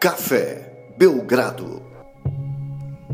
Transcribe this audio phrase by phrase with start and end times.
[0.00, 1.82] Café Belgrado.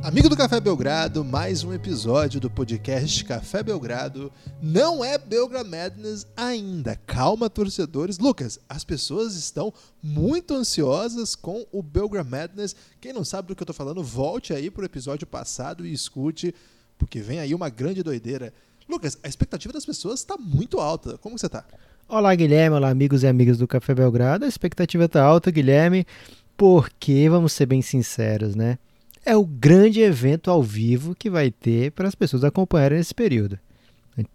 [0.04, 4.32] Amigo do Café Belgrado, mais um episódio do podcast Café Belgrado.
[4.62, 6.94] Não é Belgrado Madness ainda.
[7.04, 8.20] Calma, torcedores.
[8.20, 12.76] Lucas, as pessoas estão muito ansiosas com o Belgrado Madness.
[13.00, 16.54] Quem não sabe do que eu tô falando, volte aí pro episódio passado e escute,
[16.96, 18.54] porque vem aí uma grande doideira.
[18.88, 21.18] Lucas, a expectativa das pessoas está muito alta.
[21.18, 21.64] Como você tá?
[22.08, 22.76] Olá, Guilherme.
[22.76, 24.44] Olá, amigos e amigas do Café Belgrado.
[24.44, 26.06] A expectativa tá alta, Guilherme,
[26.56, 28.78] porque, vamos ser bem sinceros, né?
[29.24, 33.58] É o grande evento ao vivo que vai ter para as pessoas acompanharem nesse período.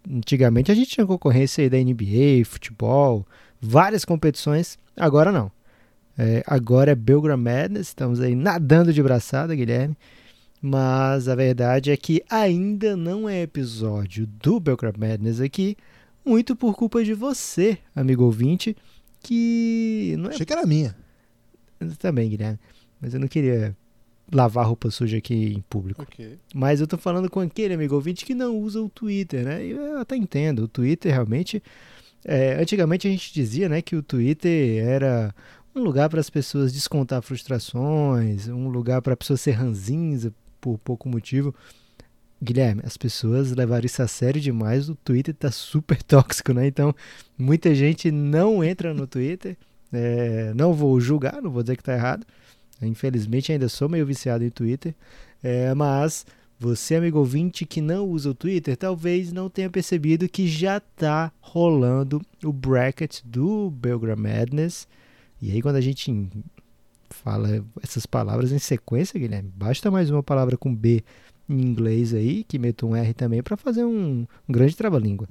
[0.08, 3.26] Antigamente a gente tinha concorrência aí da NBA, futebol,
[3.60, 4.78] várias competições.
[4.96, 5.50] Agora não.
[6.16, 9.96] É, agora é Belgram Madness, estamos aí nadando de braçada, Guilherme.
[10.60, 15.76] Mas a verdade é que ainda não é episódio do Belgram Madness aqui,
[16.24, 18.76] muito por culpa de você, amigo ouvinte,
[19.20, 20.34] que não é.
[20.34, 21.01] Achei que era minha.
[21.98, 22.58] Também, Guilherme.
[23.00, 23.76] Mas eu não queria
[24.32, 26.02] lavar roupa suja aqui em público.
[26.02, 26.38] Ok.
[26.54, 29.64] Mas eu tô falando com aquele amigo ouvinte que não usa o Twitter, né?
[29.64, 30.64] Eu até entendo.
[30.64, 31.62] O Twitter realmente.
[32.24, 35.34] é, antigamente a gente dizia né, que o Twitter era
[35.74, 40.78] um lugar para as pessoas descontar frustrações, um lugar para a pessoa ser ranzinza por
[40.78, 41.54] pouco motivo.
[42.42, 44.88] Guilherme, as pessoas levaram isso a sério demais.
[44.88, 46.66] O Twitter tá super tóxico, né?
[46.66, 46.94] Então,
[47.38, 49.56] muita gente não entra no Twitter.
[49.92, 52.26] É, não vou julgar, não vou dizer que tá errado.
[52.80, 54.94] Infelizmente, ainda sou meio viciado em Twitter.
[55.42, 56.24] É, mas
[56.58, 61.32] você, amigo ouvinte, que não usa o Twitter, talvez não tenha percebido que já tá
[61.40, 64.86] rolando o bracket do Belgram Madness.
[65.40, 66.28] E aí, quando a gente
[67.10, 71.04] fala essas palavras em sequência, Guilherme, basta mais uma palavra com B
[71.48, 75.28] em inglês aí, que meta um R também, para fazer um, um grande trava-língua.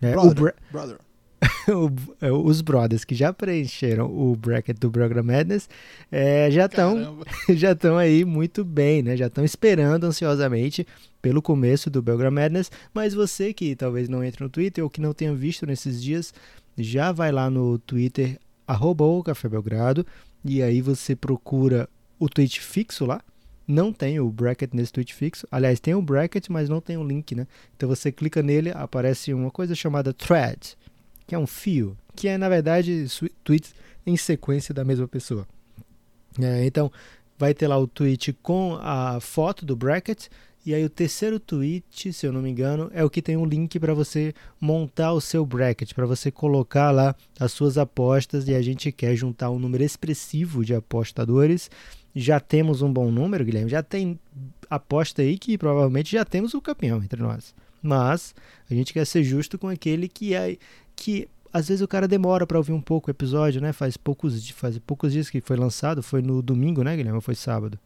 [0.00, 0.98] É, Brother, brother.
[2.20, 5.68] é, os brothers que já preencheram o bracket do Program Madness
[6.12, 7.20] é, já estão
[7.50, 9.16] já estão aí muito bem, né?
[9.16, 10.86] Já estão esperando ansiosamente
[11.22, 15.00] pelo começo do Belgram Madness, mas você que talvez não entre no Twitter ou que
[15.00, 16.32] não tenha visto nesses dias,
[16.76, 20.06] já vai lá no Twitter arroba o Café Belgrado
[20.44, 21.88] e aí você procura
[22.18, 23.22] o tweet fixo lá.
[23.66, 25.46] Não tem o bracket nesse tweet fixo.
[25.50, 27.46] Aliás, tem o bracket, mas não tem o link, né?
[27.76, 30.76] Então você clica nele, aparece uma coisa chamada thread,
[31.30, 33.06] que é um fio, que é na verdade
[33.44, 33.72] tweets
[34.04, 35.46] em sequência da mesma pessoa.
[36.42, 36.90] É, então
[37.38, 40.26] vai ter lá o tweet com a foto do bracket
[40.66, 43.46] e aí o terceiro tweet, se eu não me engano, é o que tem um
[43.46, 48.54] link para você montar o seu bracket, para você colocar lá as suas apostas e
[48.56, 51.70] a gente quer juntar um número expressivo de apostadores.
[52.12, 54.18] Já temos um bom número, Guilherme, já tem
[54.68, 57.54] aposta aí que provavelmente já temos o campeão entre nós.
[57.80, 58.34] Mas
[58.68, 60.58] a gente quer ser justo com aquele que é
[61.00, 63.72] que às vezes o cara demora para ouvir um pouco o episódio, né?
[63.72, 67.16] Faz poucos, faz poucos dias que foi lançado, foi no domingo, né, Guilherme?
[67.16, 67.78] Ou foi sábado?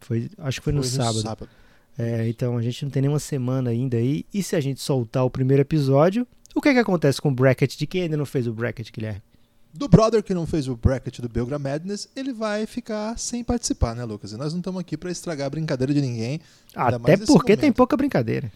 [0.00, 1.48] Foi, acho que foi, no, sábado.
[1.98, 4.24] É, então a gente não tem nenhuma semana ainda aí.
[4.32, 7.34] E se a gente soltar o primeiro episódio, o que é que acontece com o
[7.34, 9.22] bracket de quem ainda não fez o bracket, Guilherme?
[9.74, 13.94] Do brother que não fez o bracket do Belgram Madness, ele vai ficar sem participar,
[13.94, 14.32] né, Lucas?
[14.32, 16.40] E nós não estamos aqui para estragar a brincadeira de ninguém.
[16.74, 18.50] Até porque tem pouca brincadeira.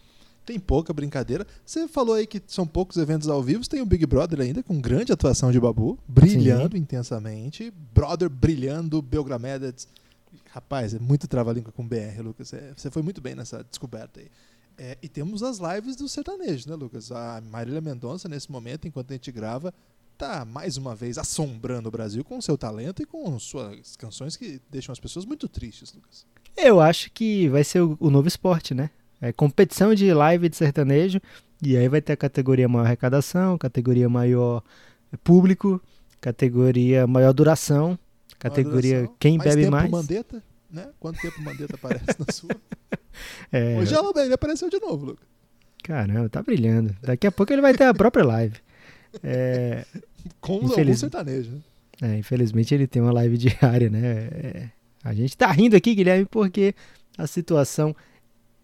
[0.51, 1.47] Tem pouca brincadeira.
[1.65, 3.65] Você falou aí que são poucos eventos ao vivo.
[3.69, 7.71] Tem o Big Brother ainda, com grande atuação de Babu, brilhando intensamente.
[7.93, 9.87] Brother brilhando, Belgram Madness.
[10.49, 12.51] Rapaz, é muito trava-língua com BR, Lucas.
[12.51, 14.27] É, você foi muito bem nessa descoberta aí.
[14.77, 17.13] É, e temos as lives do sertanejo, né, Lucas?
[17.13, 19.73] A Marília Mendonça, nesse momento, enquanto a gente grava,
[20.17, 24.59] tá mais uma vez assombrando o Brasil com seu talento e com suas canções que
[24.69, 26.25] deixam as pessoas muito tristes, Lucas.
[26.57, 28.89] Eu acho que vai ser o, o novo esporte, né?
[29.21, 31.21] É competição de live de sertanejo.
[31.61, 34.63] E aí vai ter a categoria maior arrecadação, categoria maior
[35.23, 35.79] público,
[36.19, 37.97] categoria maior duração,
[38.39, 39.15] categoria duração.
[39.19, 39.91] quem mais bebe tempo mais.
[39.91, 40.87] Mandetta, né?
[40.99, 42.49] Quanto tempo Mandetta aparece na sua?
[43.51, 45.27] É, Hoje ela, ele apareceu de novo, Lucas.
[45.83, 46.95] Caramba, tá brilhando.
[47.01, 48.55] Daqui a pouco ele vai ter a própria live.
[49.21, 49.85] É,
[50.39, 51.59] Com algum Infeliz- sertanejo, né?
[52.01, 53.99] é, infelizmente ele tem uma live diária, né?
[54.31, 54.69] É,
[55.03, 56.73] a gente tá rindo aqui, Guilherme, porque
[57.17, 57.93] a situação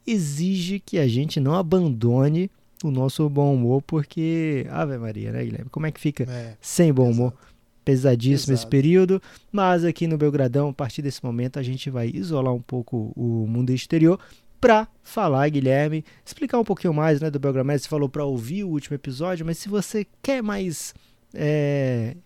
[0.07, 2.49] exige que a gente não abandone
[2.83, 5.69] o nosso bom humor, porque, Ave Maria, né, Guilherme?
[5.69, 7.33] Como é que fica É, sem bom humor?
[7.33, 7.47] exato.
[7.83, 8.69] Pesadíssimo esse Exato.
[8.69, 13.13] período, mas aqui no Belgradão, a partir desse momento, a gente vai isolar um pouco
[13.15, 14.19] o mundo exterior
[14.59, 17.83] para falar, Guilherme, explicar um pouquinho mais né, do Belgram Madness.
[17.83, 20.93] Você falou para ouvir o último episódio, mas se você quer mais.
[21.33, 22.17] É,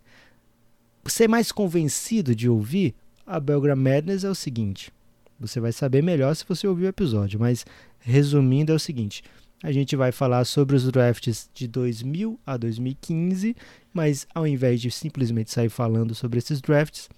[1.05, 2.95] ser mais convencido de ouvir,
[3.25, 4.91] a Belgram Madness é o seguinte:
[5.41, 7.65] você vai saber melhor se você ouvir o episódio, mas
[7.99, 9.23] resumindo, é o seguinte.
[9.63, 13.55] A gente vai falar sobre os drafts de 2000 a 2015,
[13.93, 17.09] mas ao invés de simplesmente sair falando sobre esses drafts,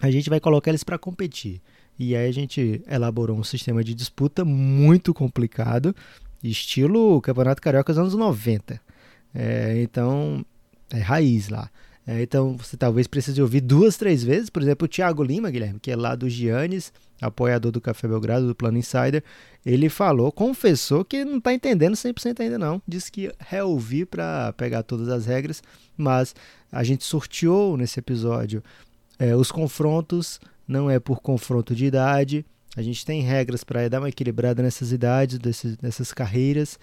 [0.00, 1.60] a gente vai colocar eles para competir.
[1.98, 5.94] E aí a gente elaborou um sistema de disputa muito complicado,
[6.42, 8.80] estilo Campeonato Carioca dos anos 90.
[9.34, 10.44] É, então,
[10.90, 11.70] é raiz lá.
[12.10, 14.50] É, então, você talvez precise ouvir duas, três vezes.
[14.50, 18.48] Por exemplo, o Thiago Lima, Guilherme, que é lá do Giannis, apoiador do Café Belgrado,
[18.48, 19.22] do Plano Insider,
[19.64, 22.82] ele falou, confessou que não está entendendo 100% ainda não.
[22.84, 25.62] Disse que reouvir para pegar todas as regras,
[25.96, 26.34] mas
[26.72, 28.60] a gente sorteou nesse episódio
[29.16, 32.44] é, os confrontos, não é por confronto de idade.
[32.76, 36.76] A gente tem regras para dar uma equilibrada nessas idades, desses, nessas carreiras,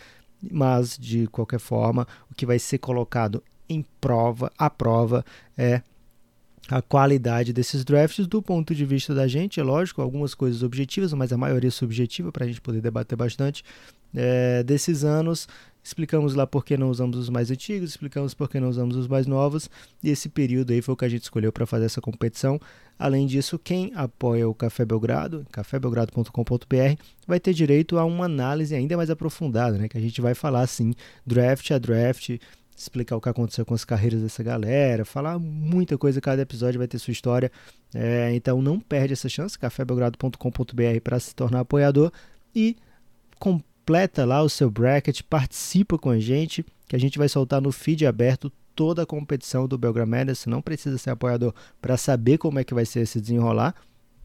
[0.49, 5.25] mas de qualquer forma, o que vai ser colocado em prova, a prova
[5.57, 5.81] é
[6.69, 11.13] a qualidade desses drafts do ponto de vista da gente, é lógico, algumas coisas objetivas,
[11.13, 13.63] mas a maioria subjetiva para a gente poder debater bastante
[14.13, 15.47] é, desses anos.
[15.81, 19.07] Explicamos lá por que não usamos os mais antigos, explicamos por que não usamos os
[19.07, 19.69] mais novos,
[20.03, 22.59] e esse período aí foi o que a gente escolheu para fazer essa competição.
[22.99, 28.97] Além disso, quem apoia o Café Belgrado, cafébelgrado.com.br, vai ter direito a uma análise ainda
[28.97, 29.87] mais aprofundada, né?
[29.87, 30.93] Que a gente vai falar assim,
[31.25, 32.37] draft a draft,
[32.81, 36.87] explicar o que aconteceu com as carreiras dessa galera, falar muita coisa, cada episódio vai
[36.87, 37.51] ter sua história.
[37.93, 42.11] É, então não perde essa chance, cafébelgrado.com.br para se tornar apoiador
[42.55, 42.75] e
[43.39, 47.71] completa lá o seu bracket, participa com a gente, que a gente vai soltar no
[47.71, 50.35] feed aberto toda a competição do Belgrameda.
[50.35, 53.73] Você não precisa ser apoiador para saber como é que vai ser esse desenrolar.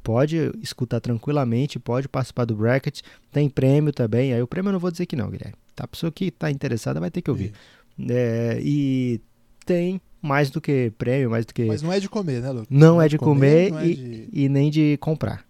[0.03, 3.01] Pode escutar tranquilamente, pode participar do bracket.
[3.31, 4.35] Tem prêmio também.
[4.35, 5.57] Aí o prêmio eu não vou dizer que não, Guilherme.
[5.75, 5.85] Tá?
[5.85, 7.53] A pessoa que está interessada vai ter que ouvir.
[7.99, 9.21] É, e
[9.65, 11.65] tem mais do que prêmio, mais do que.
[11.65, 12.69] Mas não é de comer, né, Lucas?
[12.71, 14.29] Não, não é de comer, comer é e, de...
[14.33, 15.45] e nem de comprar.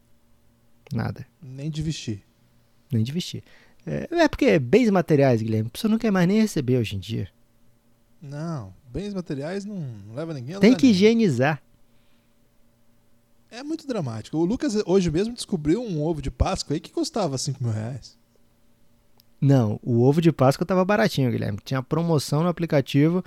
[0.92, 1.26] Nada.
[1.42, 2.22] Nem de vestir.
[2.90, 3.42] Nem de vestir.
[3.86, 6.98] É, é porque bens materiais, Guilherme, a pessoa não quer mais nem receber hoje em
[6.98, 7.28] dia.
[8.20, 11.62] Não, bens materiais não, não leva ninguém a Tem que higienizar.
[13.50, 14.36] É muito dramático.
[14.38, 18.16] O Lucas hoje mesmo descobriu um ovo de Páscoa aí que custava 5 mil reais.
[19.42, 21.58] Não, o ovo de Páscoa estava baratinho, Guilherme.
[21.64, 23.24] Tinha promoção no aplicativo.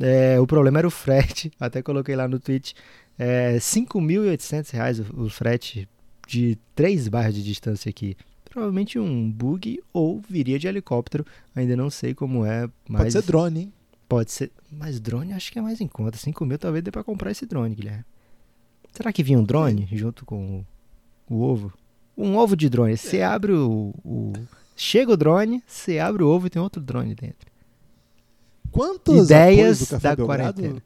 [0.00, 1.52] É, o problema era o frete.
[1.60, 2.74] Até coloquei lá no tweet.
[3.18, 5.86] É, 5.800 reais o, o frete
[6.26, 8.16] de três barras de distância aqui
[8.50, 11.24] provavelmente um bug ou viria de helicóptero.
[11.54, 12.68] Ainda não sei como é.
[12.88, 13.72] Mas pode ser drone, hein?
[14.08, 14.50] Pode ser.
[14.70, 16.18] Mas drone acho que é mais em conta.
[16.18, 18.04] 5 mil talvez dê pra comprar esse drone, Guilherme.
[18.92, 19.96] Será que vinha um drone é.
[19.96, 20.64] junto com
[21.28, 21.72] o, o, ovo?
[22.18, 22.96] Um ovo de drone.
[22.96, 23.24] Você é.
[23.24, 24.32] abre o, o.
[24.82, 27.46] Chega o drone, você abre o ovo e tem outro drone dentro.
[28.72, 30.82] Quantos ideias da Belgrado, quarentena?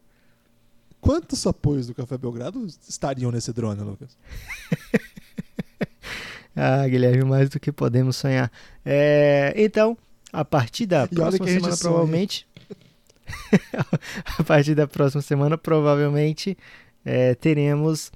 [1.01, 4.19] Quantos apoios do Café Belgrado estariam nesse drone, Lucas?
[6.57, 8.49] Ah, Guilherme, mais do que podemos sonhar.
[8.85, 9.99] É, então,
[10.33, 12.47] a partir da próxima semana, provavelmente.
[14.39, 16.57] a partir da próxima semana, provavelmente,
[17.05, 18.13] é, teremos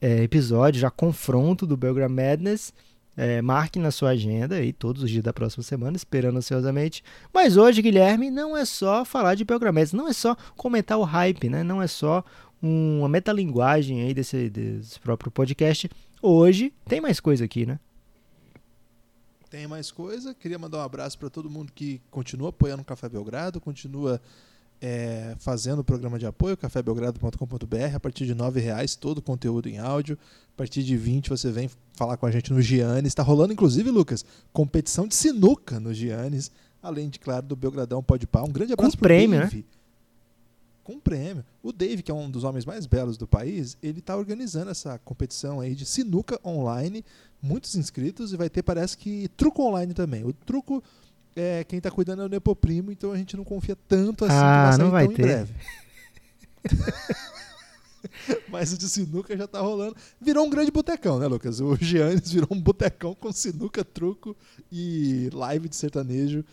[0.00, 2.72] é, episódio, já confronto do Belgram Madness.
[3.16, 7.02] É, marque na sua agenda aí todos os dias da próxima semana, esperando ansiosamente.
[7.32, 11.04] Mas hoje, Guilherme, não é só falar de Belgram Madness, não é só comentar o
[11.04, 11.62] hype, né?
[11.62, 12.24] não é só
[12.60, 15.90] uma metalinguagem aí desse, desse próprio podcast.
[16.22, 17.78] Hoje tem mais coisa aqui, né?
[19.50, 20.34] Tem mais coisa.
[20.34, 24.20] Queria mandar um abraço para todo mundo que continua apoiando o Café Belgrado, continua
[24.86, 27.94] é, fazendo o programa de apoio, cafébelgrado.com.br.
[27.94, 30.18] A partir de R$ reais todo o conteúdo em áudio.
[30.52, 33.06] A partir de 20 você vem falar com a gente no Giannis.
[33.06, 36.50] Está rolando, inclusive, Lucas, competição de sinuca no Giannis.
[36.82, 38.42] Além de, claro, do Belgradão Pode Pá.
[38.42, 39.56] Um grande abraço para o prêmio, Dave.
[39.56, 39.64] Né?
[40.82, 41.42] com prêmio.
[41.62, 44.98] O Dave, que é um dos homens mais belos do país, ele está organizando essa
[44.98, 47.02] competição aí de sinuca online,
[47.40, 50.24] muitos inscritos e vai ter, parece que, truco online também.
[50.24, 50.84] O truco,
[51.36, 54.70] é, quem está cuidando é o Nepoprimo, então a gente não confia tanto assim ah,
[54.72, 55.12] que não vai ter.
[55.12, 55.54] em breve.
[58.48, 59.96] Mas o de sinuca já está rolando.
[60.20, 61.60] Virou um grande botecão, né, Lucas?
[61.60, 64.36] O Giannis virou um botecão com sinuca, truco
[64.70, 66.44] e live de sertanejo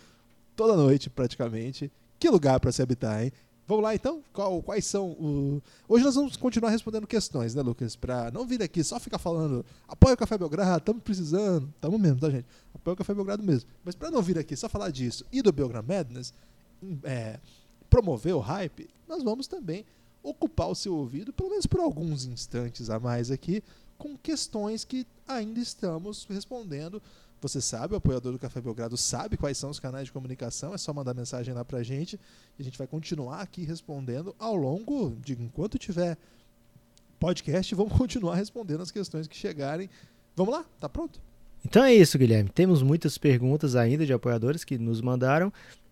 [0.56, 1.92] toda noite, praticamente.
[2.20, 3.32] Que lugar para se habitar, hein?
[3.72, 4.22] Vamos lá então?
[4.34, 5.62] Qual, quais são o...
[5.88, 7.96] Hoje nós vamos continuar respondendo questões, né, Lucas?
[7.96, 11.72] Pra não vir aqui só ficar falando apoia o Café Belgrado, estamos precisando.
[11.74, 12.46] Estamos mesmo, tá, gente?
[12.75, 13.70] Apoia o Café Belgrado mesmo.
[13.86, 16.34] Mas para não vir aqui só falar disso e do Belgram Madness,
[17.04, 17.40] é,
[17.90, 19.86] promover o hype, nós vamos também
[20.22, 23.63] ocupar o seu ouvido, pelo menos por alguns instantes a mais aqui,
[23.98, 27.01] com questões que ainda estamos respondendo
[27.42, 30.78] você sabe, o apoiador do Café Belgrado sabe quais são os canais de comunicação, é
[30.78, 32.20] só mandar mensagem lá pra gente
[32.58, 36.18] e a gente vai continuar aqui respondendo ao longo de enquanto tiver
[37.20, 39.90] podcast, vamos continuar respondendo as questões que chegarem.
[40.36, 40.66] Vamos lá?
[40.80, 41.20] Tá pronto?
[41.66, 42.50] Então é isso, Guilherme.
[42.50, 45.52] Temos muitas perguntas ainda de apoiadores que nos mandaram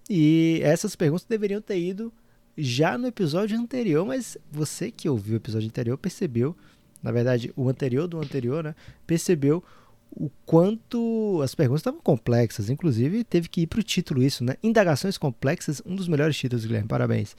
[0.10, 2.13] e essas perguntas deveriam ter ido
[2.58, 6.56] já no episódio anterior, mas você que ouviu o episódio anterior percebeu
[7.01, 8.75] na verdade, o anterior do anterior, né,
[9.08, 9.63] percebeu
[10.11, 12.69] o quanto as perguntas estavam complexas.
[12.69, 14.55] Inclusive, teve que ir para o título isso, né?
[14.61, 16.87] Indagações complexas, um dos melhores títulos, Guilherme.
[16.87, 17.35] Parabéns.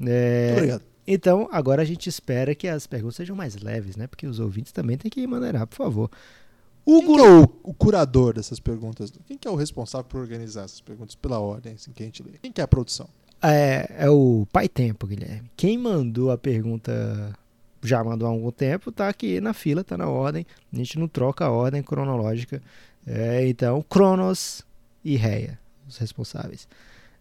[0.00, 0.82] É, obrigado.
[1.06, 4.06] Então, agora a gente espera que as perguntas sejam mais leves, né?
[4.06, 6.10] Porque os ouvintes também têm que maneirar, por favor.
[6.84, 9.12] Quem que é o, o curador dessas perguntas?
[9.26, 12.22] Quem que é o responsável por organizar essas perguntas pela ordem assim, que a gente
[12.22, 12.32] lê?
[12.40, 13.08] Quem que é a produção?
[13.42, 15.50] É, é o Pai Tempo, Guilherme.
[15.56, 17.34] Quem mandou a pergunta
[17.84, 20.46] já mandou há algum tempo, tá aqui na fila, tá na ordem.
[20.72, 22.62] A gente não troca a ordem cronológica.
[23.06, 24.64] É, então, Cronos
[25.04, 26.66] e Reia, os responsáveis.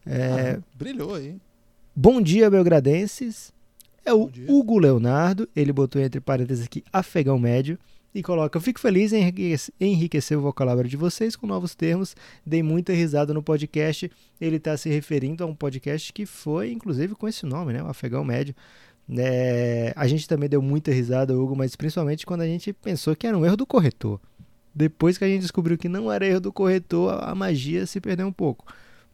[0.05, 1.37] É, Ah, brilhou aí.
[1.95, 3.53] Bom dia, belgradenses.
[4.05, 4.29] É o.
[4.47, 5.47] Hugo Leonardo.
[5.55, 7.77] Ele botou entre parênteses aqui afegão médio
[8.13, 12.15] e coloca: Fico feliz em enriquecer, enriquecer o vocabulário de vocês com novos termos.
[12.45, 14.11] Dei muita risada no podcast.
[14.41, 17.83] Ele está se referindo a um podcast que foi, inclusive, com esse nome, né?
[17.83, 18.55] O afegão médio.
[19.17, 23.27] É, a gente também deu muita risada, Hugo, mas principalmente quando a gente pensou que
[23.27, 24.19] era um erro do corretor.
[24.73, 28.25] Depois que a gente descobriu que não era erro do corretor, a magia se perdeu
[28.25, 28.65] um pouco.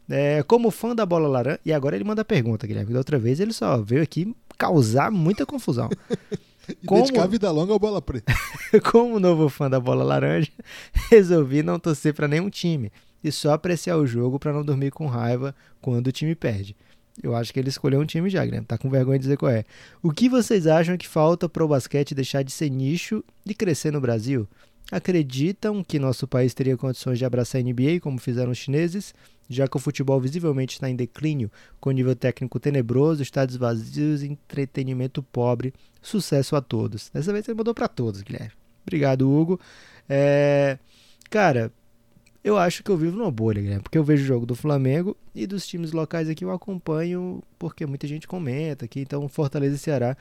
[0.09, 1.59] É, como fã da bola laranja.
[1.65, 2.93] E agora ele manda a pergunta, Guilherme.
[2.93, 5.89] Da outra vez ele só veio aqui causar muita confusão.
[6.69, 7.01] E Como?
[7.01, 8.31] dedicar a vida longa ao bola preta.
[8.91, 10.51] como novo fã da bola laranja,
[11.09, 12.91] resolvi não torcer para nenhum time
[13.23, 16.75] e só apreciar o jogo para não dormir com raiva quando o time perde.
[17.21, 18.65] Eu acho que ele escolheu um time já, Guilherme.
[18.65, 19.65] Tá com vergonha de dizer qual é.
[20.01, 23.91] O que vocês acham que falta para o basquete deixar de ser nicho e crescer
[23.91, 24.47] no Brasil?
[24.91, 29.13] Acreditam que nosso país teria condições de abraçar a NBA como fizeram os chineses,
[29.47, 35.21] já que o futebol visivelmente está em declínio, com nível técnico tenebroso, estádios vazios entretenimento
[35.21, 35.73] pobre?
[36.01, 37.09] Sucesso a todos.
[37.13, 38.53] Dessa vez você mandou para todos, Guilherme.
[38.83, 39.59] Obrigado, Hugo.
[40.07, 40.79] É,
[41.29, 41.71] Cara,
[42.43, 45.15] eu acho que eu vivo numa bolha, Guilherme, porque eu vejo o jogo do Flamengo
[45.35, 49.01] e dos times locais aqui eu acompanho porque muita gente comenta aqui.
[49.01, 50.15] Então, Fortaleza e Ceará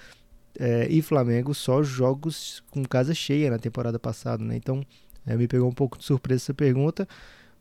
[0.58, 4.56] é, e Flamengo só jogos com casa cheia na temporada passada, né?
[4.56, 4.84] Então,
[5.26, 7.06] é, me pegou um pouco de surpresa essa pergunta.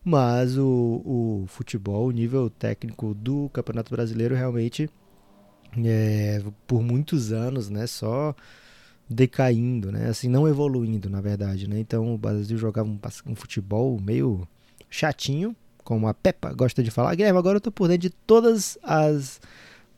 [0.04, 4.90] Mas o, o futebol, o nível técnico do Campeonato Brasileiro realmente
[5.86, 8.34] é, por muitos anos, né, só
[9.10, 14.00] decaindo, né, assim, não evoluindo, na verdade, né, então o Brasil jogava um, um futebol
[14.02, 14.48] meio
[14.90, 18.78] chatinho, como a Peppa gosta de falar, Guilherme, agora eu tô por dentro de todas
[18.84, 19.40] as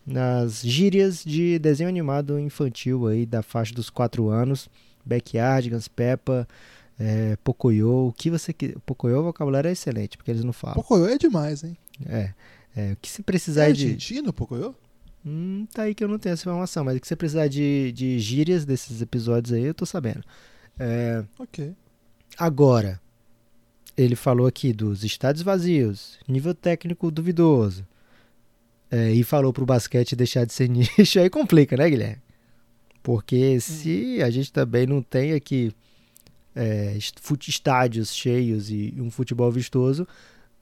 [0.05, 4.67] nas gírias de desenho animado infantil aí da faixa dos 4 anos,
[5.05, 6.47] Backyardigans, Peppa,
[6.99, 10.75] é, Pocoyo, o que você quiser, Pocoyo o vocabulário é excelente, porque eles não falam,
[10.75, 11.77] Pocoyo é demais, hein?
[12.07, 12.33] é,
[12.75, 13.85] é, o que se É precisar de...
[13.85, 14.75] argentino, Pocoyo?
[15.25, 17.91] Hum, tá aí que eu não tenho essa informação, mas o que você precisar de,
[17.91, 20.23] de gírias desses episódios aí, eu tô sabendo.
[20.79, 21.75] É, Ok.
[22.37, 23.01] agora,
[23.97, 27.85] ele falou aqui dos estádios vazios, nível técnico duvidoso,
[28.89, 32.21] é, e falou pro basquete deixar de ser nicho, aí complica, né, Guilherme?
[33.03, 35.73] Porque se a gente também não tem aqui
[36.55, 36.97] é,
[37.47, 40.07] estádios cheios e um futebol vistoso,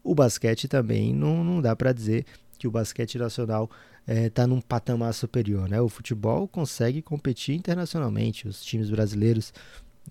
[0.04, 2.26] o basquete também não, não dá para dizer
[2.58, 3.70] que o basquete nacional
[4.08, 5.68] está num patamar superior.
[5.70, 5.82] Né?
[5.82, 8.48] O futebol consegue competir internacionalmente.
[8.48, 9.54] Os times brasileiros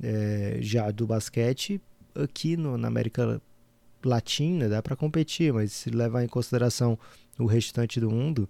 [0.02, 1.80] é, já do basquete
[2.14, 3.40] aqui no- na América
[4.04, 6.98] Latina dá para competir, mas se levar em consideração
[7.38, 8.48] o restante do mundo,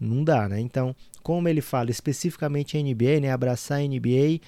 [0.00, 0.60] não dá, né?
[0.60, 4.40] Então, como ele fala especificamente a NBA, né, abraçar a NBA,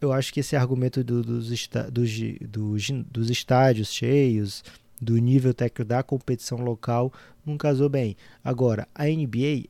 [0.00, 1.48] eu acho que esse argumento do- dos,
[1.90, 4.62] dos gi- do gin- dos estádios cheios,
[5.02, 7.12] do nível técnico da competição local,
[7.44, 8.16] não casou bem.
[8.44, 9.68] Agora, a NBA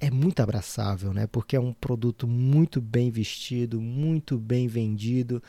[0.00, 1.28] é muito abraçável, né?
[1.28, 5.40] Porque é um produto muito bem vestido, muito bem vendido,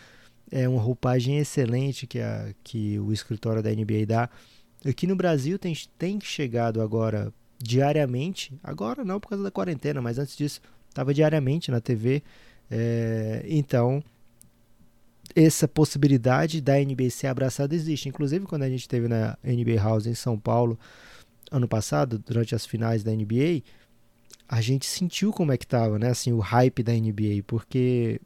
[0.51, 4.29] é uma roupagem excelente que, a, que o escritório da NBA dá.
[4.85, 10.19] Aqui no Brasil tem, tem chegado agora diariamente, agora não por causa da quarentena, mas
[10.19, 12.21] antes disso estava diariamente na TV.
[12.69, 14.03] É, então,
[15.35, 18.09] essa possibilidade da NBA ser abraçada existe.
[18.09, 20.77] Inclusive, quando a gente teve na NBA House em São Paulo
[21.51, 23.61] ano passado, durante as finais da NBA,
[24.47, 26.09] a gente sentiu como é que tava, né?
[26.09, 28.19] Assim, o hype da NBA, porque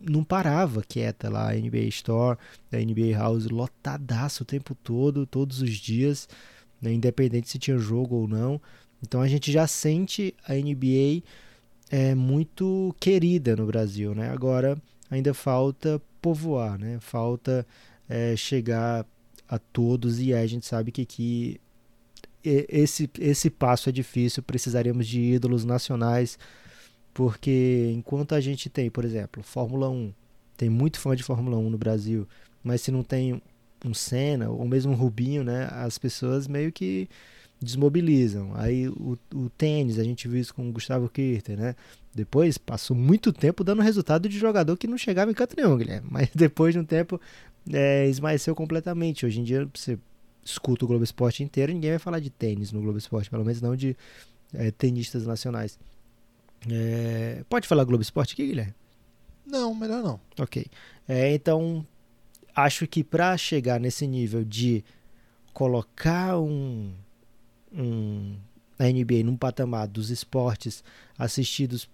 [0.00, 2.38] não parava quieta lá a NBA Store,
[2.72, 6.28] a NBA House lotadaço o tempo todo, todos os dias,
[6.80, 6.92] né?
[6.92, 8.60] independente se tinha jogo ou não.
[9.02, 11.22] Então a gente já sente a NBA
[11.90, 14.30] é muito querida no Brasil, né?
[14.30, 16.98] Agora ainda falta povoar, né?
[17.00, 17.66] Falta
[18.08, 19.06] é, chegar
[19.48, 21.60] a todos e a gente sabe que aqui
[22.44, 26.38] e- esse, esse passo é difícil, precisaríamos de ídolos nacionais,
[27.12, 30.12] porque enquanto a gente tem, por exemplo, Fórmula 1,
[30.56, 32.26] tem muito fã de Fórmula 1 no Brasil,
[32.62, 33.40] mas se não tem
[33.84, 37.08] um Senna ou mesmo um Rubinho, né, as pessoas meio que
[37.60, 38.52] desmobilizam.
[38.54, 41.76] Aí o, o tênis, a gente viu isso com o Gustavo Kirter, né?
[42.14, 46.08] Depois passou muito tempo dando resultado de jogador que não chegava em canto nenhum, Guilherme.
[46.10, 47.20] Mas depois de um tempo
[47.72, 49.24] é, esmaeceu completamente.
[49.24, 49.98] Hoje em dia você
[50.44, 53.60] escuta o Globo Esporte inteiro, ninguém vai falar de tênis no Globo Esporte, pelo menos
[53.60, 53.96] não de
[54.52, 55.78] é, tenistas nacionais.
[56.68, 58.74] É, pode falar Globo Esporte aqui, Guilherme?
[59.46, 60.20] Não, melhor não.
[60.38, 60.66] Ok.
[61.08, 61.86] É, então,
[62.54, 64.84] acho que para chegar nesse nível de
[65.52, 66.92] colocar um,
[67.72, 68.36] um,
[68.78, 70.84] a NBA num patamar dos esportes
[71.18, 71.88] assistidos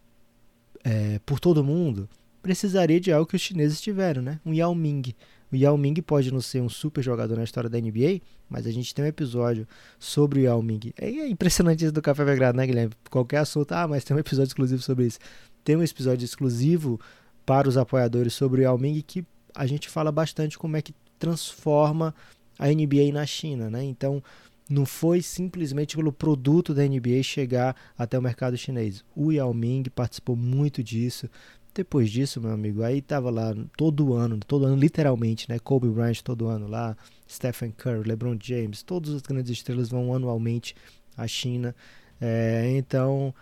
[0.86, 2.08] é, por todo mundo,
[2.40, 4.38] precisaria de algo que os chineses tiveram, né?
[4.46, 5.16] Um Yao Ming.
[5.52, 8.70] O Yao Ming pode não ser um super jogador na história da NBA, mas a
[8.70, 9.66] gente tem um episódio
[9.98, 10.92] sobre o Yao Ming.
[10.96, 12.92] É impressionante isso do Café Belgrado, né, Guilherme?
[13.10, 15.18] Qualquer assunto, ah, mas tem um episódio exclusivo sobre isso.
[15.64, 17.00] Tem um episódio exclusivo
[17.44, 20.94] para os apoiadores sobre o Yao Ming que a gente fala bastante como é que
[21.18, 22.14] transforma
[22.56, 23.82] a NBA na China, né?
[23.82, 24.22] Então,
[24.68, 29.04] não foi simplesmente pelo produto da NBA chegar até o mercado chinês.
[29.14, 31.30] O Yao Ming participou muito disso.
[31.72, 35.58] Depois disso, meu amigo, aí tava lá todo ano, todo ano literalmente, né?
[35.58, 36.96] Kobe Bryant todo ano lá,
[37.28, 40.74] Stephen Curry, LeBron James, todas as grandes estrelas vão anualmente
[41.16, 41.76] à China.
[42.18, 43.34] É, então,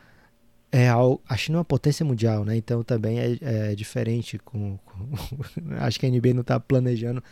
[0.72, 2.56] é, a China é uma potência mundial, né?
[2.56, 4.36] Então também é, é diferente.
[4.40, 5.08] Com, com
[5.78, 7.22] acho que a NBA não está planejando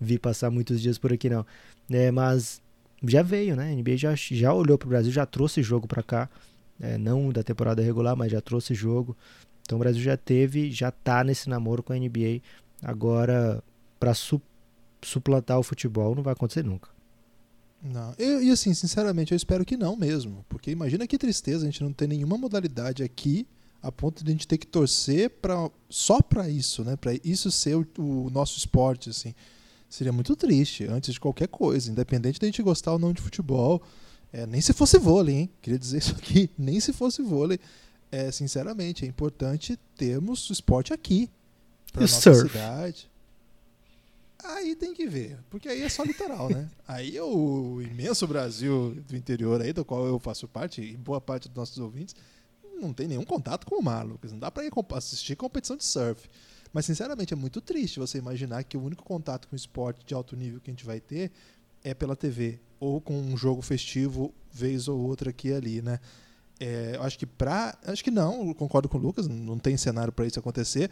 [0.00, 1.44] vir passar muitos dias por aqui, não.
[1.90, 2.62] É, mas
[3.06, 3.72] já veio, né?
[3.72, 6.28] A NBA já, já olhou para o Brasil, já trouxe jogo para cá.
[6.80, 9.16] É, não da temporada regular, mas já trouxe jogo.
[9.62, 12.40] Então o Brasil já teve, já tá nesse namoro com a NBA.
[12.82, 13.62] Agora,
[14.00, 14.40] para su
[15.00, 16.88] suplantar o futebol, não vai acontecer nunca.
[17.82, 18.14] Não.
[18.16, 20.44] E, e, assim, sinceramente, eu espero que não mesmo.
[20.48, 23.46] Porque imagina que tristeza a gente não ter nenhuma modalidade aqui
[23.82, 26.94] a ponto de a gente ter que torcer pra, só para isso, né?
[26.94, 29.34] Para isso ser o, o, nosso esporte, assim.
[29.92, 33.20] Seria muito triste, antes de qualquer coisa, independente de a gente gostar ou não de
[33.20, 33.82] futebol.
[34.32, 35.50] É, nem se fosse vôlei, hein?
[35.60, 36.48] Queria dizer isso aqui.
[36.56, 37.60] Nem se fosse vôlei
[38.10, 41.28] é, sinceramente, é importante termos o esporte aqui.
[41.92, 42.50] Pra e nossa surf?
[42.50, 43.10] cidade.
[44.42, 46.70] Aí tem que ver, porque aí é só litoral, né?
[46.88, 51.20] Aí é o imenso Brasil do interior aí, do qual eu faço parte, e boa
[51.20, 52.16] parte dos nossos ouvintes,
[52.80, 54.32] não tem nenhum contato com o mar, Lucas.
[54.32, 56.28] Não dá para ir assistir competição de surf.
[56.72, 60.34] Mas, sinceramente, é muito triste você imaginar que o único contato com esporte de alto
[60.34, 61.30] nível que a gente vai ter
[61.84, 65.98] é pela TV, ou com um jogo festivo, vez ou outra aqui e ali, né?
[66.60, 67.76] É, acho que pra.
[67.84, 70.90] Acho que não, concordo com o Lucas, não tem cenário para isso acontecer.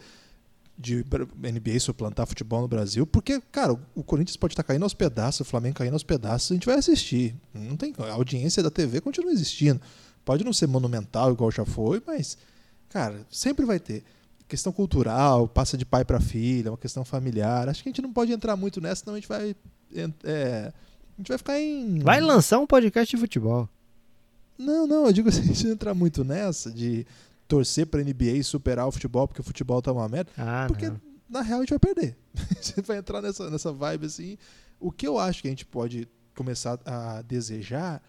[0.77, 4.95] De NBA suplantar futebol no Brasil, porque, cara, o Corinthians pode estar tá caindo aos
[4.95, 7.35] pedaços, o Flamengo caindo aos pedaços, a gente vai assistir.
[7.53, 9.79] Não tem, a audiência da TV continua existindo.
[10.25, 12.37] Pode não ser monumental igual já foi, mas,
[12.89, 14.03] cara, sempre vai ter.
[14.51, 17.69] Questão cultural, passa de pai para filha, uma questão familiar.
[17.69, 19.55] Acho que a gente não pode entrar muito nessa, senão a gente vai.
[20.25, 20.73] É,
[21.13, 21.99] a gente vai ficar em.
[21.99, 23.69] Vai lançar um podcast de futebol.
[24.57, 27.07] Não, não, eu digo assim, a gente entrar muito nessa de
[27.47, 30.29] torcer pra NBA e superar o futebol porque o futebol tá uma merda.
[30.37, 30.99] Ah, porque não.
[31.29, 32.17] na real a gente vai perder.
[32.61, 34.37] gente vai entrar nessa, nessa vibe assim.
[34.81, 38.03] O que eu acho que a gente pode começar a desejar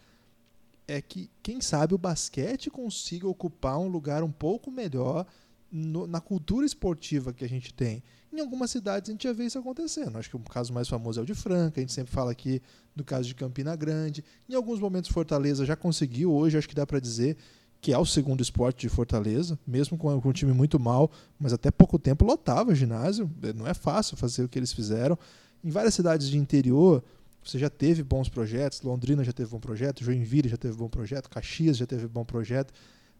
[0.88, 5.24] é que, quem sabe, o basquete consiga ocupar um lugar um pouco melhor
[5.72, 8.02] no, na cultura esportiva que a gente tem.
[8.30, 10.18] Em algumas cidades a gente já vê isso acontecendo.
[10.18, 12.61] Acho que o caso mais famoso é o de Franca, a gente sempre fala aqui
[12.94, 14.22] do caso de Campina Grande.
[14.48, 17.38] Em alguns momentos Fortaleza já conseguiu, hoje acho que dá para dizer
[17.80, 21.68] que é o segundo esporte de Fortaleza, mesmo com, um time muito mal, mas até
[21.68, 23.28] pouco tempo lotava ginásio.
[23.56, 25.18] Não é fácil fazer o que eles fizeram.
[25.64, 27.02] Em várias cidades de interior,
[27.42, 31.28] você já teve bons projetos, Londrina já teve bom projeto, Joinville já teve bom projeto,
[31.28, 32.72] Caxias já teve bom projeto.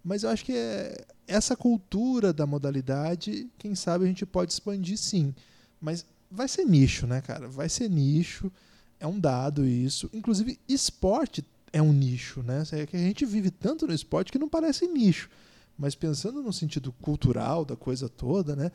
[0.05, 4.99] Mas eu acho que é essa cultura da modalidade, quem sabe a gente pode expandir
[4.99, 5.35] sim.
[5.81, 7.49] Mas vai ser nicho, né, cara?
[7.49, 8.53] Vai ser nicho.
[9.01, 10.11] É um dado isso.
[10.13, 12.63] Inclusive, esporte é um nicho, né?
[12.73, 15.31] É que a gente vive tanto no esporte que não parece nicho.
[15.77, 18.71] Mas pensando no sentido cultural da coisa toda, né?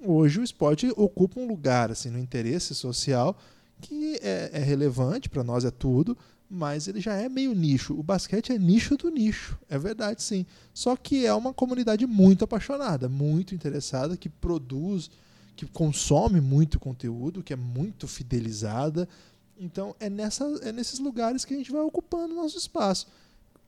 [0.00, 3.38] Hoje o esporte ocupa um lugar assim no interesse social
[3.80, 6.16] que é, é relevante para nós é tudo,
[6.50, 7.94] mas ele já é meio nicho.
[7.96, 10.44] O basquete é nicho do nicho, é verdade sim.
[10.74, 15.08] Só que é uma comunidade muito apaixonada, muito interessada, que produz,
[15.54, 19.08] que consome muito conteúdo, que é muito fidelizada.
[19.56, 23.06] Então é, nessa, é nesses lugares que a gente vai ocupando nosso espaço.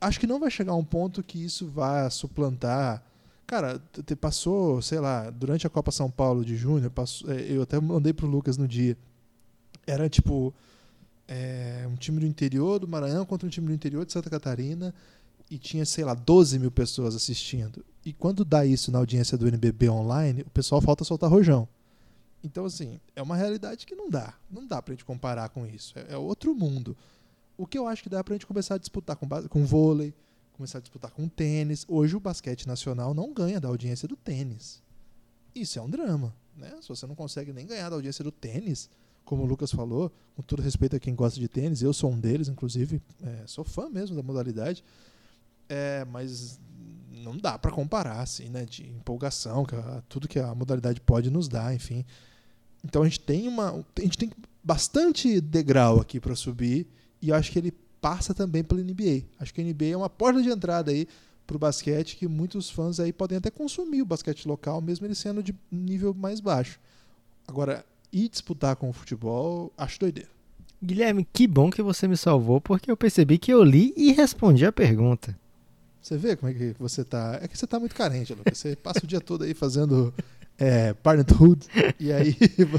[0.01, 3.05] Acho que não vai chegar um ponto que isso vá suplantar.
[3.47, 6.91] Cara, te passou, sei lá, durante a Copa São Paulo de Júnior,
[7.29, 8.97] é, eu até mandei pro Lucas no dia.
[9.87, 10.53] Era tipo
[11.33, 14.95] é, um time do interior do Maranhão contra um time do interior de Santa Catarina
[15.51, 17.83] e tinha, sei lá, 12 mil pessoas assistindo.
[18.05, 21.67] E quando dá isso na audiência do NBB online, o pessoal falta soltar rojão.
[22.45, 24.35] Então, assim, é uma realidade que não dá.
[24.51, 25.99] Não dá pra gente comparar com isso.
[25.99, 26.95] É, é outro mundo.
[27.57, 30.13] O que eu acho que dá pra gente começar a disputar com, com vôlei,
[30.53, 31.87] começar a disputar com tênis.
[31.89, 34.83] Hoje o basquete nacional não ganha da audiência do tênis.
[35.55, 36.77] Isso é um drama, né?
[36.83, 38.91] Se você não consegue nem ganhar da audiência do tênis,
[39.25, 42.19] como o Lucas falou, com todo respeito a quem gosta de tênis, eu sou um
[42.19, 44.85] deles, inclusive, é, sou fã mesmo da modalidade,
[45.69, 46.61] é, mas
[47.23, 48.65] não dá para comparar, assim, né?
[48.65, 52.05] De empolgação, que a, tudo que a modalidade pode nos dar, enfim.
[52.85, 54.31] Então a gente tem uma, a gente tem
[54.63, 56.87] bastante degrau aqui para subir
[57.21, 59.23] e eu acho que ele passa também pela NBA.
[59.39, 61.07] Acho que a NBA é uma porta de entrada aí
[61.47, 65.15] para o basquete que muitos fãs aí podem até consumir o basquete local, mesmo ele
[65.15, 66.81] sendo de nível mais baixo.
[67.47, 70.29] Agora, ir disputar com o futebol, acho doideira.
[70.83, 74.67] Guilherme, que bom que você me salvou, porque eu percebi que eu li e respondi
[74.67, 75.39] a pergunta.
[76.01, 77.39] Você vê como é que você tá.
[77.41, 78.59] É que você tá muito carente, Lucas.
[78.59, 80.13] Você passa o dia todo aí fazendo
[80.59, 81.67] é, Parenthood,
[82.01, 82.37] e aí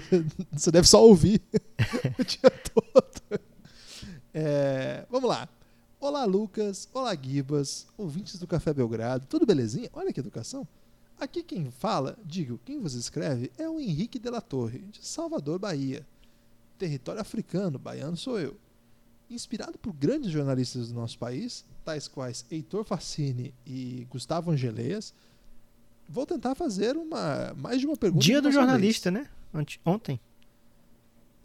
[0.52, 1.42] você deve só ouvir
[2.20, 3.42] o dia todo.
[4.34, 5.48] É, vamos lá.
[6.02, 6.90] Olá, Lucas.
[6.94, 7.88] Olá, Gibas.
[7.98, 9.26] Ouvintes do Café Belgrado.
[9.26, 9.90] Tudo belezinha?
[9.94, 10.68] Olha que educação.
[11.20, 15.60] Aqui quem fala, digo, quem você escreve, é o Henrique de la Torre, de Salvador,
[15.60, 16.06] Bahia.
[16.78, 18.58] Território africano, baiano sou eu.
[19.30, 25.14] Inspirado por grandes jornalistas do nosso país, tais quais Heitor Facini e Gustavo Angeleias,
[26.10, 28.24] vou tentar fazer uma mais de uma pergunta.
[28.24, 29.24] Dia do jornalista, vez.
[29.24, 29.32] né?
[29.86, 30.20] Ontem.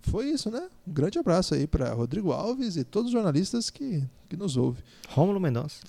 [0.03, 0.69] Foi isso, né?
[0.87, 4.83] Um grande abraço aí para Rodrigo Alves e todos os jornalistas que, que nos ouvem.
[5.09, 5.83] Rômulo Mendonça.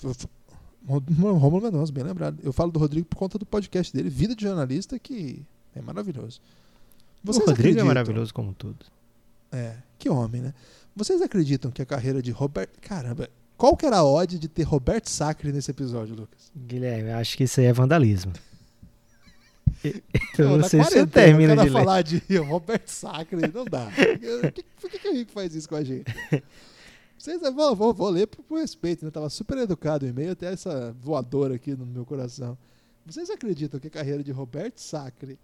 [0.86, 2.38] Rômulo Mendonça, bem lembrado.
[2.42, 5.42] Eu falo do Rodrigo por conta do podcast dele, Vida de Jornalista, que
[5.74, 6.40] é maravilhoso.
[7.22, 8.86] Vocês o Rodrigo é maravilhoso como tudo.
[9.52, 10.54] É, que homem, né?
[10.96, 12.80] Vocês acreditam que a carreira de Roberto.
[12.80, 16.50] Caramba, qual que era a odd de ter Roberto Sacre nesse episódio, Lucas?
[16.56, 18.32] Guilherme, acho que isso aí é vandalismo.
[20.38, 22.04] Eu não, não sei se você termina de falar ler.
[22.04, 23.90] de Roberto Sacre, não dá.
[24.80, 26.04] Por que, que o Rico faz isso com a gente?
[27.20, 29.10] Vocês, vou, vou, vou ler por, por respeito, né?
[29.10, 32.56] Tava super educado o e-mail, até essa voadora aqui no meu coração.
[33.04, 35.38] Vocês acreditam que a carreira de Roberto Sacre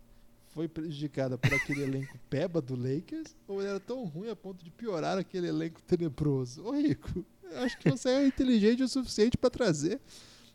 [0.54, 3.36] foi prejudicada por aquele elenco peba do Lakers?
[3.46, 6.64] Ou era tão ruim a ponto de piorar aquele elenco tenebroso?
[6.64, 7.22] Ô Rico,
[7.56, 10.00] acho que você é inteligente o suficiente para trazer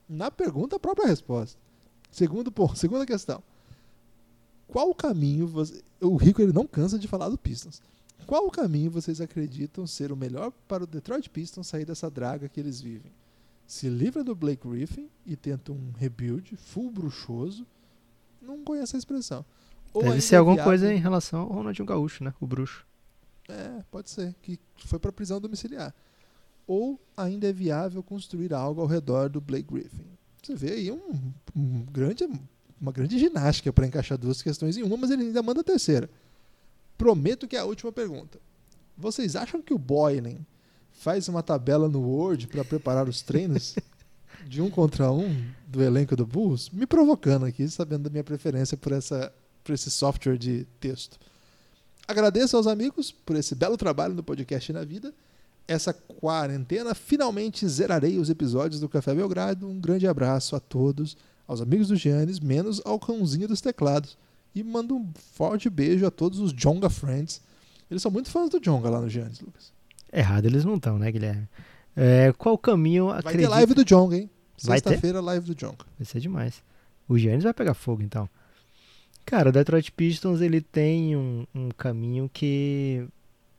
[0.10, 1.56] na pergunta a própria resposta.
[2.10, 3.44] Segundo ponto, segunda questão.
[4.68, 5.84] Qual o caminho você...
[6.02, 7.80] o Rico ele não cansa de falar do Pistons.
[8.26, 12.48] Qual o caminho vocês acreditam ser o melhor para o Detroit Pistons sair dessa draga
[12.48, 13.12] que eles vivem?
[13.68, 17.66] Se livra do Blake Griffin e tenta um rebuild full bruxoso?
[18.42, 19.46] Não conheço a expressão.
[19.94, 22.34] Ou Deve ser alguma coisa em relação ao Ronaldinho Gaúcho, né?
[22.40, 22.86] O bruxo.
[23.48, 24.34] É, pode ser.
[24.42, 25.94] Que foi para prisão domiciliar.
[26.66, 30.06] Ou ainda é viável construir algo ao redor do Blake Griffin.
[30.42, 32.28] Você vê aí um, um grande,
[32.80, 36.10] uma grande ginástica para encaixar duas questões em uma, mas ele ainda manda a terceira.
[37.02, 38.38] Prometo que é a última pergunta.
[38.96, 40.38] Vocês acham que o Boylan
[40.92, 43.76] faz uma tabela no Word para preparar os treinos
[44.46, 46.70] de um contra um do elenco do Bulls?
[46.70, 49.34] Me provocando aqui, sabendo da minha preferência por, essa,
[49.64, 51.18] por esse software de texto.
[52.08, 55.12] Agradeço aos amigos por esse belo trabalho no podcast na vida.
[55.68, 59.68] Essa quarentena, finalmente zerarei os episódios do Café Belgrado.
[59.68, 64.16] Um grande abraço a todos, aos amigos do Giannis, menos ao cãozinho dos teclados.
[64.54, 67.42] E mando um forte beijo a todos os Jonga Friends.
[67.90, 69.72] Eles são muito fãs do Jonga lá no Giannis, Lucas.
[70.12, 71.48] Errado eles não estão, né, Guilherme?
[71.96, 73.44] É, qual caminho Vai acredita...
[73.44, 74.30] ter live do Jonga, hein?
[74.58, 75.86] Sexta-feira, live do Jonga.
[75.98, 76.64] Vai ser demais.
[77.08, 78.30] O Giannis vai pegar fogo, então.
[79.26, 83.08] Cara, o Detroit Pistons, ele tem um, um caminho que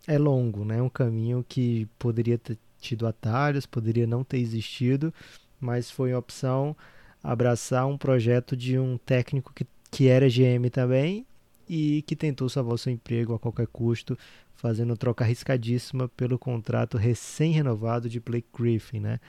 [0.06, 0.80] é longo, né?
[0.80, 5.12] Um caminho que poderia ter tido atalhos, poderia não ter existido,
[5.60, 6.76] mas foi a opção
[7.22, 11.26] abraçar um projeto de um técnico que que era GM também
[11.68, 14.18] e que tentou salvar o seu emprego a qualquer custo,
[14.54, 19.20] fazendo troca arriscadíssima pelo contrato recém-renovado de Blake Griffin, né?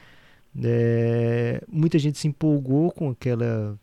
[0.63, 3.77] É, muita gente se empolgou com aquela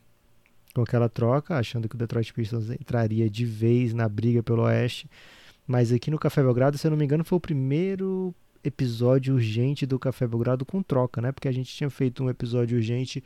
[0.73, 5.11] com aquela troca, achando que o Detroit Pistons entraria de vez na briga pelo Oeste.
[5.67, 9.85] Mas aqui no Café Belgrado, se eu não me engano, foi o primeiro episódio urgente
[9.85, 11.33] do Café Belgrado com troca, né?
[11.33, 13.23] Porque a gente tinha feito um episódio urgente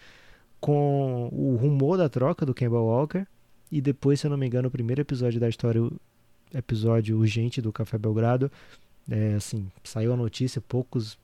[0.59, 3.27] com o rumor da troca do Kemba Walker
[3.75, 5.83] e depois, se eu não me engano, o primeiro episódio da história,
[6.55, 8.49] episódio urgente do Café Belgrado,
[9.11, 11.19] é, assim, saiu a notícia poucos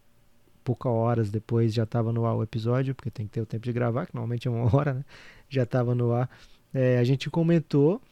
[0.65, 3.65] poucas horas depois já estava no ar o episódio, porque tem que ter o tempo
[3.65, 5.05] de gravar, que normalmente é uma hora, né?
[5.49, 6.29] Já estava no ar.
[6.75, 8.03] É, a gente comentou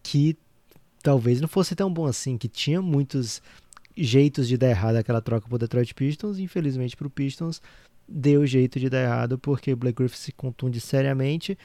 [0.00, 0.36] que
[1.02, 3.42] talvez não fosse tão bom assim, que tinha muitos
[3.96, 7.60] jeitos de dar errado aquela troca pro Detroit Pistons, infelizmente pro Pistons
[8.08, 11.58] deu jeito de dar errado, porque o Blake Griffin se contunde seriamente,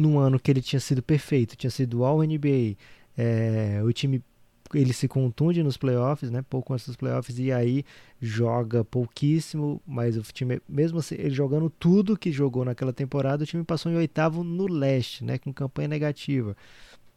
[0.00, 2.76] num ano que ele tinha sido perfeito, tinha sido All NBA,
[3.16, 4.24] é, o time
[4.72, 6.42] ele se contunde nos playoffs, né?
[6.48, 7.84] Pouco antes dos playoffs, e aí
[8.20, 13.46] joga pouquíssimo, mas o time, mesmo assim, ele jogando tudo que jogou naquela temporada, o
[13.46, 15.38] time passou em oitavo no leste, né?
[15.38, 16.56] Com campanha negativa.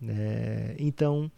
[0.05, 1.31] É, então,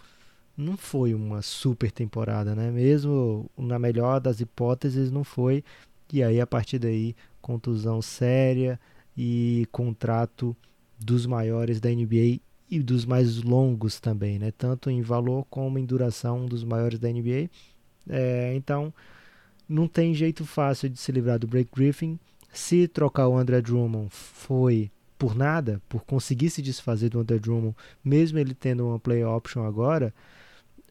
[0.58, 2.71] não foi uma super temporada, né?
[2.71, 5.63] Mesmo na melhor das hipóteses, não foi.
[6.12, 8.79] E aí, a partir daí, contusão séria
[9.17, 10.55] e contrato
[10.99, 14.51] dos maiores da NBA e dos mais longos também, né?
[14.51, 17.49] Tanto em valor como em duração, um dos maiores da NBA.
[18.10, 18.93] É, então,
[19.67, 22.19] não tem jeito fácil de se livrar do Blake Griffin.
[22.51, 27.75] Se trocar o André Drummond foi por nada, por conseguir se desfazer do André Drummond,
[28.03, 30.13] mesmo ele tendo uma play option agora,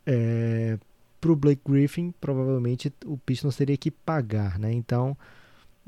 [0.07, 0.79] é,
[1.21, 4.73] para o Blake Griffin, provavelmente o Pistons teria que pagar, né?
[4.73, 5.17] Então,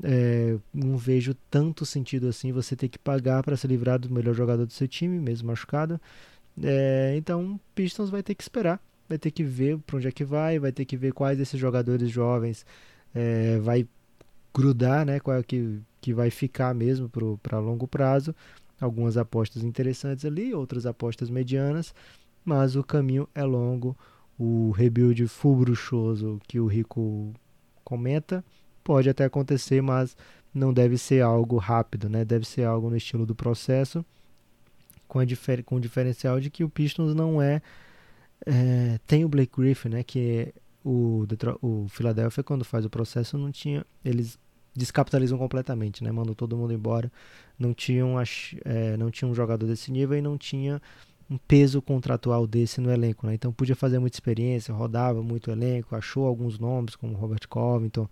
[0.03, 4.33] é, não vejo tanto sentido assim você ter que pagar para se livrar do melhor
[4.33, 5.99] jogador do seu time, mesmo machucado.
[6.61, 10.23] É, então, Pistons vai ter que esperar, vai ter que ver para onde é que
[10.25, 12.65] vai, vai ter que ver quais desses jogadores jovens
[13.13, 13.87] é, vai
[14.53, 15.19] grudar, né?
[15.19, 17.09] Qual é que, que vai ficar mesmo
[17.41, 18.35] para longo prazo.
[18.79, 21.95] Algumas apostas interessantes ali, outras apostas medianas,
[22.45, 23.97] mas o caminho é longo.
[24.37, 27.33] O rebuild full bruxoso que o Rico
[27.83, 28.45] comenta
[28.87, 30.15] Pode até acontecer, mas
[30.53, 32.23] não deve ser algo rápido, né?
[32.23, 34.05] Deve ser algo no estilo do processo,
[35.09, 37.61] com, difer com o diferencial de que o Pistons não é,
[38.45, 40.03] é tem o Blake Griffin, né?
[40.03, 40.53] Que
[40.85, 41.27] o,
[41.61, 44.39] o Philadelphia quando faz o processo não tinha, eles
[44.73, 46.09] descapitalizam completamente, né?
[46.09, 47.11] Mandam todo mundo embora,
[47.59, 48.15] não tinham,
[48.63, 50.81] é, não tinha um jogador desse nível e não tinha
[51.29, 53.33] um peso contratual desse no elenco, né?
[53.33, 58.07] Então podia fazer muita experiência, rodava muito o elenco, achou alguns nomes como Robert Covington,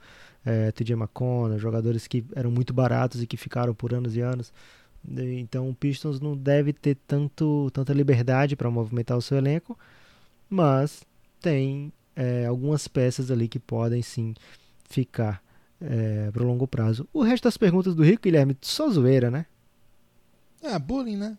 [0.46, 4.52] é, TJ McConnell, jogadores que eram muito baratos e que ficaram por anos e anos.
[5.08, 9.78] Então o Pistons não deve ter tanto, tanta liberdade para movimentar o seu elenco,
[10.50, 11.04] mas
[11.40, 14.34] tem é, algumas peças ali que podem sim
[14.90, 15.42] ficar
[15.80, 17.08] é, para o longo prazo.
[17.14, 19.46] O resto das perguntas do Rico, Guilherme, só zoeira, né?
[20.62, 21.38] É, bullying, né?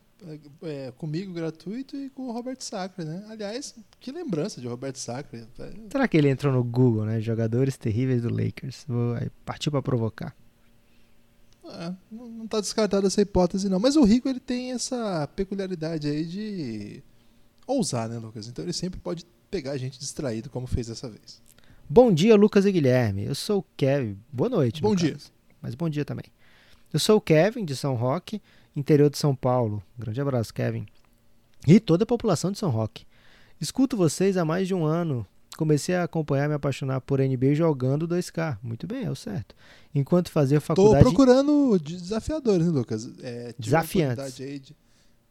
[0.63, 3.25] É, comigo gratuito e com o Robert Sacre, né?
[3.29, 5.47] Aliás, que lembrança de Robert Sacre.
[5.91, 7.21] Será que ele entrou no Google, né?
[7.21, 8.85] Jogadores terríveis do Lakers.
[8.89, 10.35] Vou, partiu para provocar.
[11.69, 16.25] É, não está descartada essa hipótese não, mas o Rico ele tem essa peculiaridade aí
[16.25, 17.03] de
[17.67, 18.49] ousar, né, Lucas?
[18.49, 21.41] Então ele sempre pode pegar a gente distraído como fez dessa vez.
[21.89, 23.25] Bom dia, Lucas e Guilherme.
[23.25, 24.19] Eu sou o Kevin.
[24.33, 24.83] Boa noite.
[24.83, 25.13] Bom dia.
[25.13, 25.33] Caso.
[25.63, 26.27] Mas bom dia também.
[26.93, 28.41] Eu sou o Kevin de São Roque
[28.75, 29.83] interior de São Paulo.
[29.99, 30.87] grande abraço, Kevin.
[31.67, 33.07] E toda a população de São Roque.
[33.61, 35.27] Escuto vocês há mais de um ano.
[35.57, 38.59] Comecei a acompanhar me apaixonar por NBA jogando 2K.
[38.63, 39.55] Muito bem, é o certo.
[39.95, 40.99] Enquanto fazia faculdade.
[40.99, 43.09] Estou procurando desafiadores, né, Lucas?
[43.23, 44.37] É, Desafiantes.
[44.37, 44.77] De...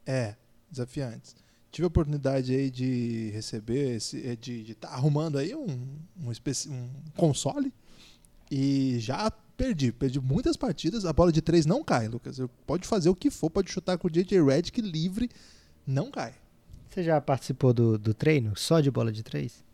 [0.04, 0.34] É,
[0.68, 1.36] desafiantes.
[1.70, 6.32] Tive a oportunidade aí de receber, esse, é, de estar tá arrumando aí um, um,
[6.32, 6.68] especi...
[6.68, 7.72] um console
[8.50, 9.92] e já perdi.
[9.92, 11.04] Perdi muitas partidas.
[11.04, 12.38] A bola de três não cai, Lucas.
[12.66, 15.30] Pode fazer o que for, pode chutar com o JJ Redick livre,
[15.86, 16.34] não cai.
[16.90, 19.64] Você já participou do, do treino só de bola de três?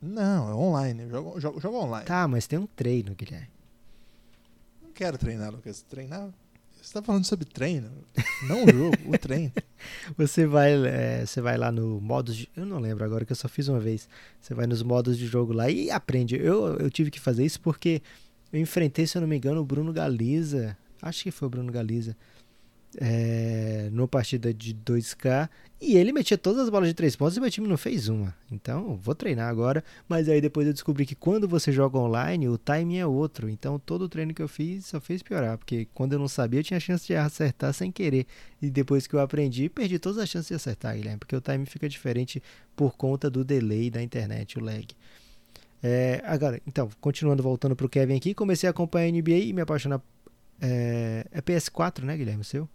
[0.00, 1.08] Não, é online.
[1.08, 2.04] Jogo, jogo, jogo online.
[2.04, 3.50] Tá, mas tem um treino, Guilherme.
[4.82, 5.82] Não quero treinar, Lucas.
[5.82, 6.30] Treinar
[6.82, 7.92] você está falando sobre treino,
[8.48, 9.52] não o jogo, o treino.
[10.18, 13.36] Você vai, é, você vai lá no modos de, eu não lembro agora que eu
[13.36, 14.08] só fiz uma vez.
[14.40, 16.36] Você vai nos modos de jogo lá e aprende.
[16.36, 18.02] Eu, eu tive que fazer isso porque
[18.52, 20.76] eu enfrentei, se eu não me engano, o Bruno Galiza.
[21.00, 22.16] Acho que foi o Bruno Galiza
[23.00, 25.48] é, numa partida de 2K
[25.80, 28.34] e ele metia todas as bolas de 3 pontos e meu time não fez uma.
[28.50, 29.82] Então, vou treinar agora.
[30.08, 33.48] Mas aí depois eu descobri que quando você joga online, o timing é outro.
[33.48, 35.58] Então, todo o treino que eu fiz só fez piorar.
[35.58, 38.26] Porque quando eu não sabia, eu tinha chance de acertar sem querer.
[38.60, 41.18] E depois que eu aprendi, perdi todas as chances de acertar, Guilherme.
[41.18, 42.42] Porque o timing fica diferente
[42.76, 44.86] por conta do delay da internet, o lag.
[45.82, 49.60] É, agora, então, continuando, voltando pro Kevin aqui, comecei a acompanhar a NBA e me
[49.60, 50.00] apaixonar.
[50.60, 52.42] É, é PS4, né, Guilherme?
[52.42, 52.68] O seu?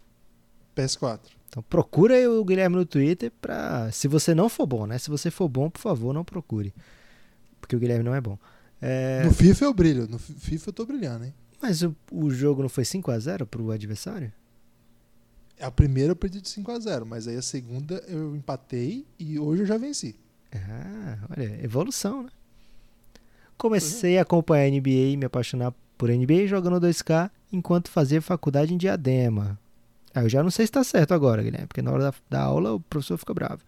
[0.76, 1.20] PS4.
[1.50, 4.98] Então procura o Guilherme no Twitter para se você não for bom, né?
[4.98, 6.74] Se você for bom, por favor, não procure.
[7.60, 8.38] Porque o Guilherme não é bom.
[8.82, 9.24] É...
[9.24, 11.34] No FIFA eu brilho, no FIFA eu tô brilhando, hein?
[11.62, 14.32] Mas o, o jogo não foi 5 a 0 pro adversário?
[15.60, 19.39] A primeira eu perdi de 5 a 0 mas aí a segunda eu empatei e
[19.39, 20.20] hoje eu já venci.
[20.54, 22.30] Ah, olha, evolução, né?
[23.58, 28.74] Comecei a acompanhar a NBA e me apaixonar por NBA jogando 2K enquanto fazia faculdade
[28.74, 29.60] em Diadema.
[30.13, 32.41] Aí eu já não sei se está certo agora, Guilherme, porque na hora da, da,
[32.41, 33.62] aula o professor fica bravo.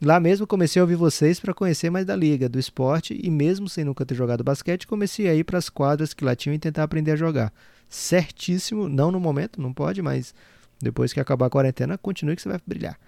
[0.00, 3.68] Lá mesmo comecei a ouvir vocês para conhecer mais da liga, do esporte e mesmo
[3.68, 6.58] sem nunca ter jogado basquete, comecei a ir para as quadras que lá tinham e
[6.58, 7.52] tentar aprender a jogar.
[7.88, 10.34] Certíssimo, não no momento, não pode, mas
[10.80, 12.98] depois que acabar a quarentena, continue que você vai brilhar.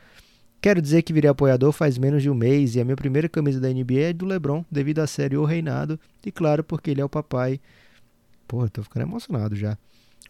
[0.64, 3.60] Quero dizer que virei apoiador faz menos de um mês e a minha primeira camisa
[3.60, 7.04] da NBA é do LeBron, devido à série O Reinado, e claro, porque ele é
[7.04, 7.60] o papai.
[8.48, 9.76] Porra, tô ficando emocionado já.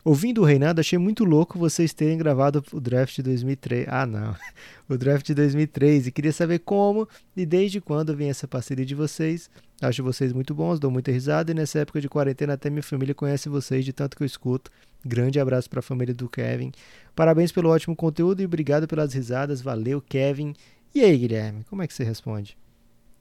[0.05, 3.87] Ouvindo o Reinado, achei muito louco vocês terem gravado o draft de 2003.
[3.89, 4.37] Ah, não.
[4.87, 6.09] O draft de 2003.
[6.09, 9.49] E queria saber como e desde quando vem essa parceria de vocês.
[9.81, 13.15] Acho vocês muito bons, dou muita risada e nessa época de quarentena até minha família
[13.15, 14.71] conhece vocês de tanto que eu escuto.
[15.03, 16.71] Grande abraço para a família do Kevin.
[17.17, 19.63] Parabéns pelo ótimo conteúdo e obrigado pelas risadas.
[19.63, 20.55] Valeu, Kevin.
[20.95, 22.59] E aí, Guilherme, como é que você responde?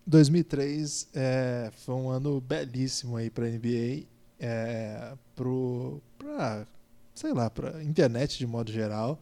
[0.06, 4.04] 2003 é, foi um ano belíssimo aí para NBA,
[4.38, 6.68] é, pro, pra,
[7.14, 9.22] sei lá, para internet de modo geral.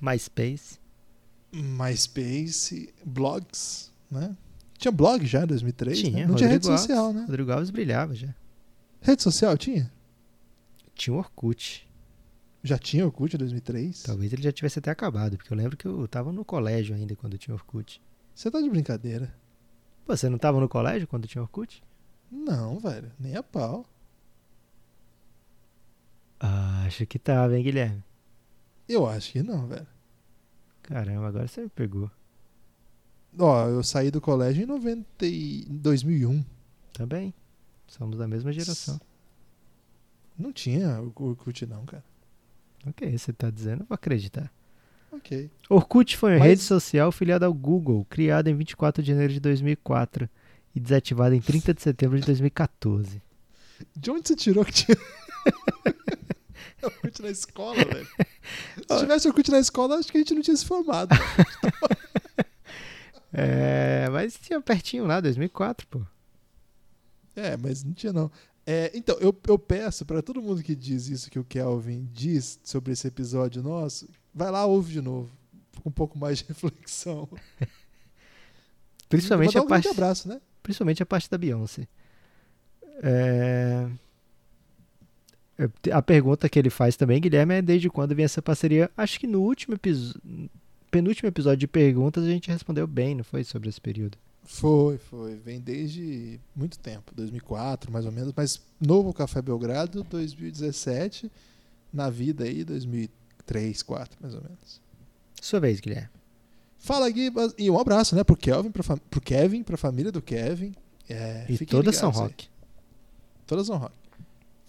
[0.00, 0.78] MySpace.
[1.52, 4.36] MySpace, blogs, né?
[4.78, 6.26] Tinha blog já em 2003, Tinha, né?
[6.26, 7.20] Não tinha rede Rodrigo social, Alves.
[7.20, 7.26] né?
[7.26, 8.34] Rodrigo Alves brilhava já.
[9.00, 9.92] Rede social tinha?
[10.94, 11.86] Tinha o Orkut.
[12.62, 14.02] Já tinha Orkut em 2003?
[14.02, 17.14] Talvez ele já tivesse até acabado, porque eu lembro que eu tava no colégio ainda
[17.16, 18.00] quando tinha Orkut.
[18.34, 19.34] Você tá de brincadeira?
[20.06, 21.82] Pô, Você não tava no colégio quando tinha Orkut?
[22.30, 23.86] Não, velho, nem a pau.
[26.40, 28.02] Acho que tava, hein, Guilherme?
[28.88, 29.86] Eu acho que não, velho.
[30.82, 32.10] Caramba, agora você me pegou.
[33.38, 35.62] Ó, eu saí do colégio em 90 e...
[35.68, 36.44] em 2001.
[36.92, 37.32] Também.
[37.86, 39.00] Somos da mesma geração.
[40.36, 42.04] Não tinha Orkut não, cara.
[42.86, 44.50] Ok, você tá dizendo, vou acreditar.
[45.12, 45.50] Ok.
[45.68, 49.40] Orkut foi uma Mas- rede social filiada ao Google, criada em 24 de janeiro de
[49.40, 50.28] 2004
[50.74, 53.20] e desativada em 30 de setembro de 2014.
[53.96, 54.96] De onde você tirou que tinha
[56.86, 58.08] Orkut na escola, velho?
[58.88, 61.14] Se tivesse Orkut na escola, acho que a gente não tinha se formado.
[63.32, 66.02] É, mas tinha pertinho lá, 2004, pô.
[67.36, 68.28] É, mas não tinha não.
[68.66, 72.58] É, então, eu, eu peço pra todo mundo que diz isso que o Kelvin diz
[72.64, 75.30] sobre esse episódio nosso, vai lá, ouve de novo.
[75.82, 77.28] Com um pouco mais de reflexão.
[79.08, 80.40] Principalmente Mandar a um parte, abraço, né?
[80.62, 81.88] principalmente a parte da Beyoncé.
[83.02, 83.88] É,
[85.92, 88.90] A pergunta que ele faz também, Guilherme, é desde quando vem essa parceria?
[88.96, 90.20] Acho que no último episódio,
[90.90, 94.16] penúltimo episódio de perguntas a gente respondeu bem, não foi sobre esse período?
[94.44, 95.36] Foi, foi.
[95.36, 101.30] Vem desde muito tempo, 2004 mais ou menos, mas novo Café Belgrado, 2017,
[101.92, 103.10] na vida aí, 2003,
[103.46, 104.80] 2004 mais ou menos.
[105.40, 106.08] Sua vez, Guilherme.
[106.78, 110.74] Fala Gibas, e um abraço, né, pro Kelvin, fam- pro Kevin, pra família do Kevin.
[111.08, 112.16] É, E fiquem toda São aí.
[112.16, 112.48] Roque.
[113.46, 113.99] Toda São Roque.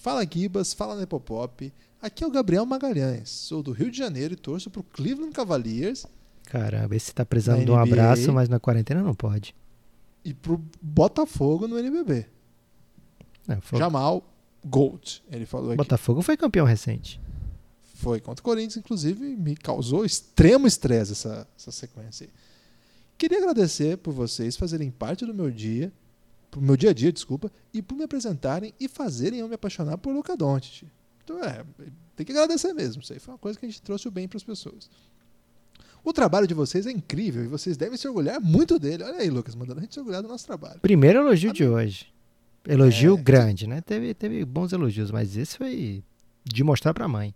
[0.02, 1.72] Fala Gibas, fala Nepopop.
[2.02, 6.06] Aqui é o Gabriel Magalhães, sou do Rio de Janeiro e torço pro Cleveland Cavaliers
[6.46, 9.56] Caramba, esse tá precisando de um abraço, mas na quarentena não pode.
[10.26, 12.26] e pro Botafogo no NBB.
[13.62, 14.24] Foi- Jamal
[14.66, 15.78] Gold, ele falou aqui.
[15.78, 17.22] Botafogo foi campeão recente.
[17.96, 22.30] Foi contra o Corinthians, inclusive, me causou extremo estresse essa, essa sequência aí.
[23.18, 25.94] Queria agradecer por vocês fazerem parte do meu dia,
[26.52, 29.98] pro meu dia a dia, desculpa, e por me apresentarem e fazerem eu me apaixonar
[29.98, 30.86] por Luca Doncic.
[31.24, 31.64] Então, é,
[32.16, 33.02] tem que agradecer mesmo.
[33.02, 34.90] Isso aí foi uma coisa que a gente trouxe o bem para as pessoas.
[36.04, 39.04] O trabalho de vocês é incrível e vocês devem se orgulhar muito dele.
[39.04, 40.80] Olha aí, Lucas, mandando a gente se orgulhar do nosso trabalho.
[40.82, 42.08] Primeiro elogio Ah, de hoje.
[42.68, 43.82] Elogio É, grande, né?
[43.82, 46.04] Teve, teve bons elogios, mas esse foi
[46.44, 47.34] de mostrar pra mãe.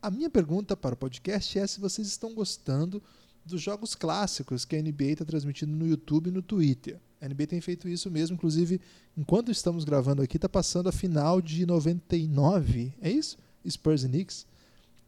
[0.00, 3.02] A minha pergunta para o podcast é se vocês estão gostando
[3.44, 6.98] dos jogos clássicos que a NBA está transmitindo no YouTube e no Twitter.
[7.20, 8.80] A NBA tem feito isso mesmo, inclusive,
[9.16, 13.36] enquanto estamos gravando aqui, está passando a final de 99, é isso?
[13.68, 14.46] Spurs e Knicks.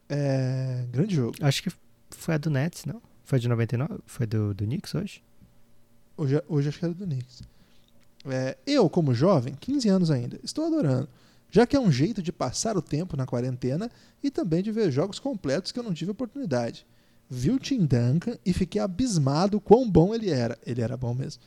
[0.08, 1.36] É, grande jogo.
[1.40, 1.70] Acho que
[2.10, 3.00] foi a do Nets, não?
[3.24, 4.00] Foi de 99?
[4.06, 5.22] Foi do, do Knicks hoje?
[6.16, 7.42] Hoje, hoje acho que era do Knicks.
[8.26, 11.08] É, eu, como jovem, 15 anos ainda, estou adorando.
[11.50, 13.90] Já que é um jeito de passar o tempo na quarentena
[14.22, 16.86] e também de ver jogos completos que eu não tive oportunidade.
[17.28, 20.58] Vi o Tim Duncan e fiquei abismado quão bom ele era.
[20.66, 21.40] Ele era bom mesmo.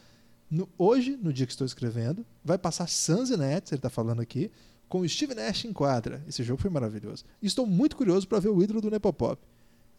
[0.54, 4.22] No- hoje, no dia que estou escrevendo, vai passar Suns e Nets, ele está falando
[4.22, 4.52] aqui,
[4.88, 6.24] com o Steve Nash em quadra.
[6.28, 7.26] Esse jogo foi maravilhoso.
[7.42, 9.42] E estou muito curioso para ver o ídolo do Nepopop.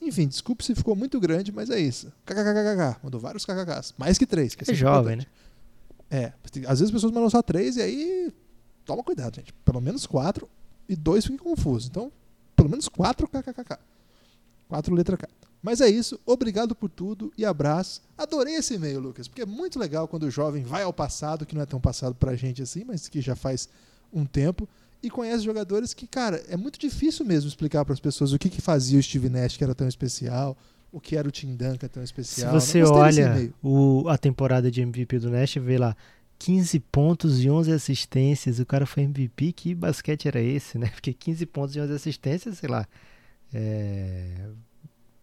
[0.00, 2.12] Enfim, desculpe se ficou muito grande, mas é isso.
[2.26, 3.00] KKKKK.
[3.02, 3.94] Mandou vários KKKs.
[3.98, 4.55] Mais que três.
[4.55, 5.22] Que É sempre jovem, né?
[5.24, 5.44] importante.
[6.11, 6.32] É.
[6.70, 8.32] Às vezes as pessoas mandam só três e aí.
[8.84, 9.52] Toma cuidado, gente.
[9.64, 10.48] Pelo menos quatro
[10.88, 11.88] e dois fiquem confusos.
[11.88, 12.12] Então,
[12.55, 13.78] pelo menos quatro KKKK.
[14.68, 15.28] Quatro letra K.
[15.64, 16.20] Mas é isso.
[16.26, 18.02] Obrigado por tudo e abraço.
[18.18, 21.54] Adorei esse e-mail, Lucas, porque é muito legal quando o jovem vai ao passado, que
[21.54, 23.66] não é tão passado pra gente assim, mas que já faz
[24.12, 24.68] um tempo,
[25.02, 28.50] e conhece jogadores que, cara, é muito difícil mesmo explicar para as pessoas o que,
[28.50, 30.54] que fazia o Steve Nash que era tão especial,
[30.92, 32.52] o que era o Tim Duncan tão Se especial.
[32.52, 35.96] você gostei desse olha o, a temporada de MVP do Nash, vê lá
[36.38, 38.58] 15 pontos e 11 assistências.
[38.58, 39.52] O cara foi MVP.
[39.52, 40.88] Que basquete era esse, né?
[40.94, 42.86] Porque 15 pontos e 11 assistências, sei lá.
[43.52, 44.50] É...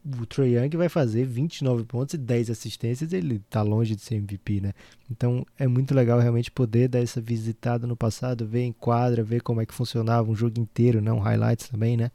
[0.03, 4.15] o Trae Young vai fazer 29 pontos e 10 assistências, ele tá longe de ser
[4.15, 4.73] MVP, né?
[5.09, 9.41] Então é muito legal realmente poder dar essa visitada no passado, ver em quadra, ver
[9.41, 11.11] como é que funcionava um jogo inteiro, né?
[11.11, 12.11] um highlights também, né?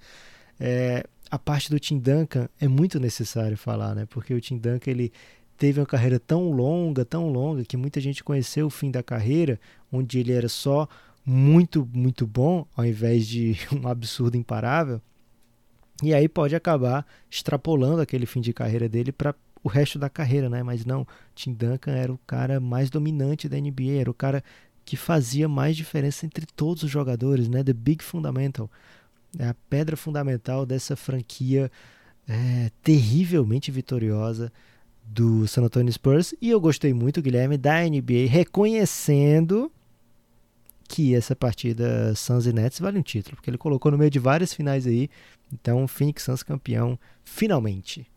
[0.58, 4.06] É, a parte do Tim Duncan é muito necessário falar, né?
[4.06, 5.12] Porque o Tim Duncan ele
[5.56, 9.60] teve uma carreira tão longa, tão longa que muita gente conheceu o fim da carreira,
[9.92, 10.88] onde ele era só
[11.24, 15.00] muito, muito bom, ao invés de um absurdo imparável.
[16.02, 20.48] E aí pode acabar extrapolando aquele fim de carreira dele para o resto da carreira,
[20.48, 20.62] né?
[20.62, 24.44] Mas não, Tim Duncan era o cara mais dominante da NBA, era o cara
[24.84, 27.64] que fazia mais diferença entre todos os jogadores, né?
[27.64, 28.70] The Big Fundamental,
[29.38, 31.70] é a pedra fundamental dessa franquia
[32.28, 34.52] é, terrivelmente vitoriosa
[35.04, 36.34] do San Antonio Spurs.
[36.40, 39.70] E eu gostei muito, Guilherme, da NBA reconhecendo
[40.88, 44.18] que essa partida Suns e Nets vale um título, porque ele colocou no meio de
[44.18, 45.10] várias finais aí.
[45.52, 48.10] Então, Phoenix Suns campeão, finalmente.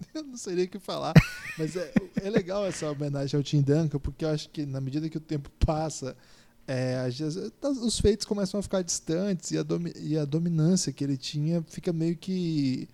[0.14, 1.14] Eu não sei nem o que falar,
[1.56, 1.92] mas é,
[2.22, 5.20] é legal essa homenagem ao Tim Duncan, porque eu acho que na medida que o
[5.20, 6.16] tempo passa,
[6.66, 7.08] é,
[7.82, 9.64] os feitos começam a ficar distantes e a,
[9.96, 12.88] e a dominância que ele tinha fica meio que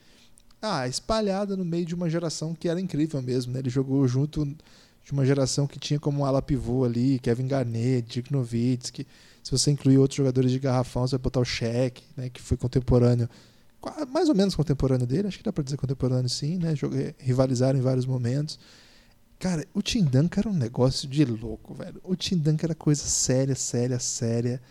[0.62, 3.52] ah, espalhada no meio de uma geração que era incrível mesmo.
[3.52, 3.58] Né?
[3.58, 8.32] Ele jogou junto de uma geração que tinha como ala pivô ali, Kevin Garnett, Dirk
[8.32, 9.06] Nowitzki.
[9.44, 12.56] Se você incluir outros jogadores de garrafão, você vai botar o Shaq, né, que foi
[12.56, 13.28] contemporâneo,
[14.10, 16.72] mais ou menos contemporâneo dele, acho que dá para dizer contemporâneo sim, né?
[17.18, 18.58] Rivalizaram em vários momentos.
[19.38, 22.00] Cara, o Tim Duncan era um negócio de louco, velho.
[22.02, 24.62] O Tim Duncan era coisa séria, séria, séria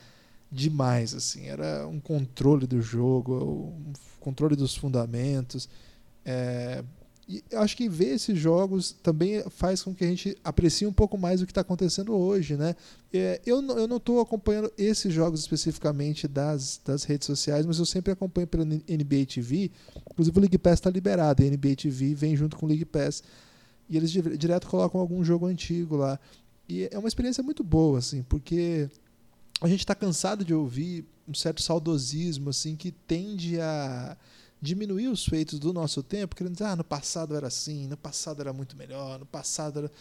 [0.52, 1.46] demais, assim.
[1.46, 5.70] Era um controle do jogo, um controle dos fundamentos.
[6.26, 6.84] É,
[7.28, 11.18] e acho que ver esses jogos também faz com que a gente aprecie um pouco
[11.18, 12.76] mais o que está acontecendo hoje, né?
[13.14, 17.86] É, eu eu não estou acompanhando esses jogos especificamente das, das redes sociais, mas eu
[17.86, 19.72] sempre acompanho pela NBA TV.
[20.12, 23.24] Inclusive o League Pass está liberado, a NBA TV vem junto com o League Pass
[23.90, 26.20] e eles direto colocam algum jogo antigo lá.
[26.68, 28.90] E é uma experiência muito boa, assim, porque
[29.62, 34.18] a gente está cansado de ouvir um certo saudosismo, assim, que tende a
[34.64, 38.42] diminuir os feitos do nosso tempo, querendo dizer, ah, no passado era assim, no passado
[38.42, 39.92] era muito melhor, no passado era.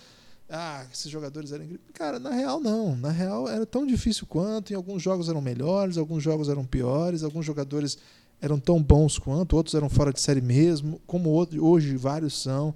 [0.49, 1.91] Ah, esses jogadores eram incríveis.
[1.93, 2.95] Cara, na real, não.
[2.95, 4.73] Na real, era tão difícil quanto.
[4.73, 7.99] Em alguns jogos eram melhores, alguns jogos eram piores, alguns jogadores
[8.41, 12.75] eram tão bons quanto, outros eram fora de série mesmo, como hoje vários são.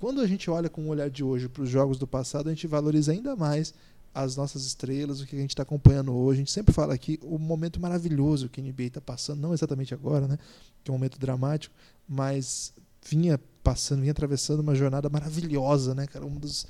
[0.00, 2.52] Quando a gente olha com o olhar de hoje para os jogos do passado, a
[2.52, 3.72] gente valoriza ainda mais
[4.14, 6.38] as nossas estrelas, o que a gente está acompanhando hoje.
[6.38, 9.94] A gente sempre fala aqui o momento maravilhoso que a NBA está passando, não exatamente
[9.94, 10.38] agora, né?
[10.84, 11.74] Que é um momento dramático,
[12.08, 12.72] mas
[13.08, 16.26] vinha passando, vinha atravessando uma jornada maravilhosa, né, cara?
[16.26, 16.66] Um dos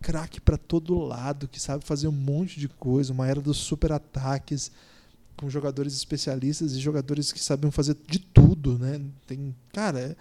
[0.00, 3.92] craque para todo lado, que sabe fazer um monte de coisa, uma era dos super
[3.92, 4.72] ataques
[5.36, 9.00] com jogadores especialistas e jogadores que sabiam fazer de tudo, né?
[9.26, 10.16] Tem, cara, é,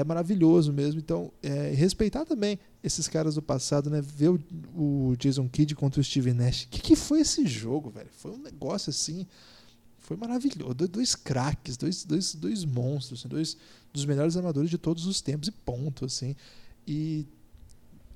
[0.00, 1.00] é maravilhoso mesmo.
[1.00, 4.02] Então, é, respeitar também esses caras do passado, né?
[4.02, 4.28] Ver
[4.76, 6.64] o, Jason Kidd contra o Steve Nash.
[6.64, 8.10] O que, que foi esse jogo, velho?
[8.12, 9.26] Foi um negócio assim.
[10.00, 10.74] Foi maravilhoso.
[10.74, 13.56] Dois craques, dois, dois, dois monstros, assim, dois
[13.90, 16.36] dos melhores armadores de todos os tempos, e ponto, assim.
[16.86, 17.26] E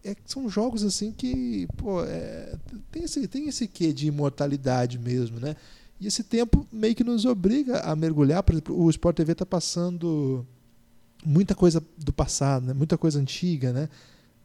[0.04, 2.54] é, são jogos assim que, pô, é,
[2.92, 5.56] tem, esse, tem esse quê de imortalidade mesmo, né?
[5.98, 8.42] E esse tempo meio que nos obriga a mergulhar.
[8.42, 10.46] Por exemplo, o Sport TV está passando
[11.24, 12.74] muita coisa do passado, né?
[12.74, 13.88] muita coisa antiga, né?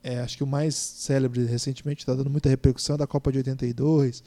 [0.03, 4.21] É, acho que o mais célebre recentemente está dando muita repercussão da Copa de 82.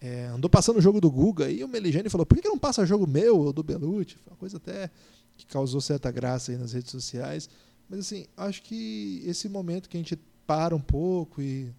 [0.00, 2.58] É, andou passando o jogo do Guga e o Meligeni falou: por que, que não
[2.58, 4.16] passa jogo meu ou do Belucci?
[4.22, 4.88] Foi uma coisa até
[5.36, 7.50] que causou certa graça aí nas redes sociais.
[7.88, 10.16] Mas assim, acho que esse momento que a gente
[10.46, 11.72] para um pouco e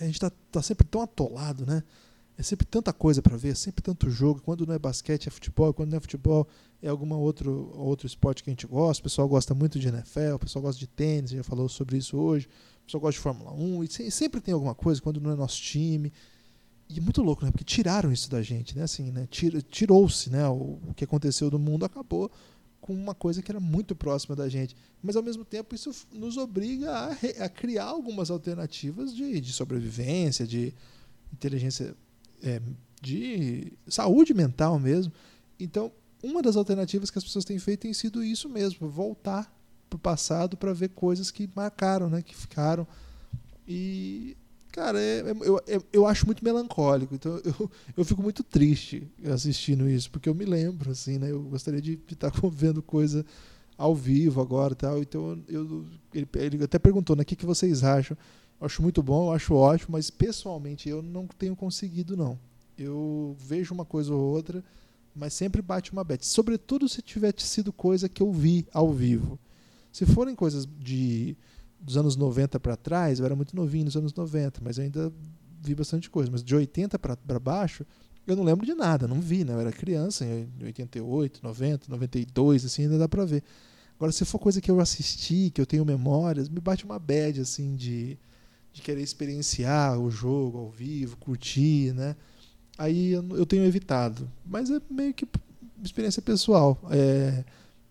[0.00, 1.82] a gente está tá sempre tão atolado, né?
[2.36, 4.40] É sempre tanta coisa para ver, sempre tanto jogo.
[4.40, 5.72] Quando não é basquete, é futebol.
[5.72, 6.48] Quando não é futebol,
[6.82, 9.00] é algum outro, outro esporte que a gente gosta.
[9.00, 12.16] O pessoal gosta muito de NFL, o pessoal gosta de tênis, já falou sobre isso
[12.16, 12.48] hoje.
[12.82, 13.84] O pessoal gosta de Fórmula 1.
[13.84, 16.12] E sempre tem alguma coisa quando não é nosso time.
[16.88, 17.50] E é muito louco, né?
[17.50, 18.82] Porque tiraram isso da gente, né?
[18.82, 19.28] Assim, né?
[19.70, 20.46] Tirou-se, né?
[20.48, 22.30] O, que aconteceu no mundo acabou
[22.80, 24.76] com uma coisa que era muito próxima da gente.
[25.02, 30.46] Mas, ao mesmo tempo, isso nos obriga a, a criar algumas alternativas de, de sobrevivência,
[30.46, 30.74] de
[31.32, 31.96] inteligência
[32.42, 32.60] é,
[33.00, 35.12] de saúde mental mesmo.
[35.58, 39.52] Então, uma das alternativas que as pessoas têm feito tem sido isso mesmo, voltar
[39.90, 42.86] para o passado para ver coisas que marcaram, né, que ficaram.
[43.68, 44.36] E,
[44.72, 47.14] cara, é, é, eu, é, eu acho muito melancólico.
[47.14, 51.42] Então, eu, eu fico muito triste assistindo isso, porque eu me lembro, assim, né, eu
[51.42, 53.24] gostaria de estar vendo coisa
[53.76, 55.00] ao vivo agora tal.
[55.00, 58.16] Então, eu, ele, ele até perguntou, né, o que, que vocês acham?
[58.64, 62.38] Acho muito bom, acho ótimo, mas pessoalmente eu não tenho conseguido não.
[62.76, 64.62] Eu vejo uma coisa ou outra,
[65.14, 66.26] mas sempre bate uma bet.
[66.26, 69.38] Sobretudo se tiver sido coisa que eu vi ao vivo.
[69.92, 71.36] Se forem coisas de
[71.80, 75.12] dos anos 90 para trás, eu era muito novinho nos anos 90, mas ainda
[75.60, 76.30] vi bastante coisa.
[76.30, 77.84] Mas de 80 para baixo,
[78.26, 79.52] eu não lembro de nada, não vi, né?
[79.52, 83.42] Eu era criança em 88, 90, 92, assim, ainda dá para ver.
[83.96, 87.40] Agora, se for coisa que eu assisti, que eu tenho memórias, me bate uma bad,
[87.40, 88.18] assim, de,
[88.74, 92.16] de querer experienciar o jogo ao vivo, curtir, né?
[92.76, 94.28] Aí eu, tenho evitado.
[94.44, 95.26] Mas é meio que
[95.82, 96.76] experiência pessoal.
[96.90, 97.44] É,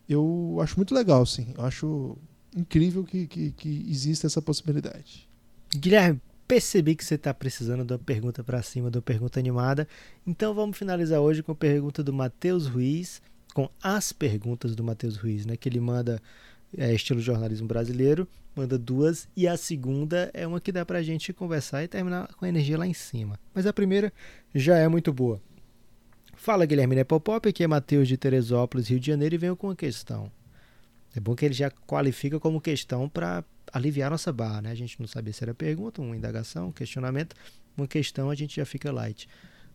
[0.08, 1.48] eu acho muito legal, sim.
[1.58, 2.18] Eu acho
[2.54, 5.28] incrível que, que, que exista essa possibilidade.
[5.74, 9.88] Guilherme, percebi que você está precisando uma pergunta para cima, uma pergunta animada.
[10.28, 13.22] Então vamos finalizar hoje com a pergunta do Matheus Ruiz,
[13.54, 15.56] com as perguntas do Matheus Ruiz, né?
[15.56, 16.22] Que ele manda
[16.78, 21.04] é, estilo jornalismo brasileiro, manda duas, e a segunda é uma que dá para a
[21.04, 23.40] gente conversar e terminar com a energia lá em cima.
[23.54, 24.14] Mas a primeira
[24.54, 25.42] já é muito boa.
[26.36, 29.76] Fala Guilherme Nepopop, aqui é Matheus de Teresópolis, Rio de Janeiro, e venho com uma
[29.76, 30.32] questão.
[31.16, 34.72] É bom que ele já qualifica como questão para aliviar nossa barra, né?
[34.72, 37.36] A gente não sabia se era pergunta, uma indagação, um questionamento,
[37.78, 39.28] uma questão, a gente já fica light.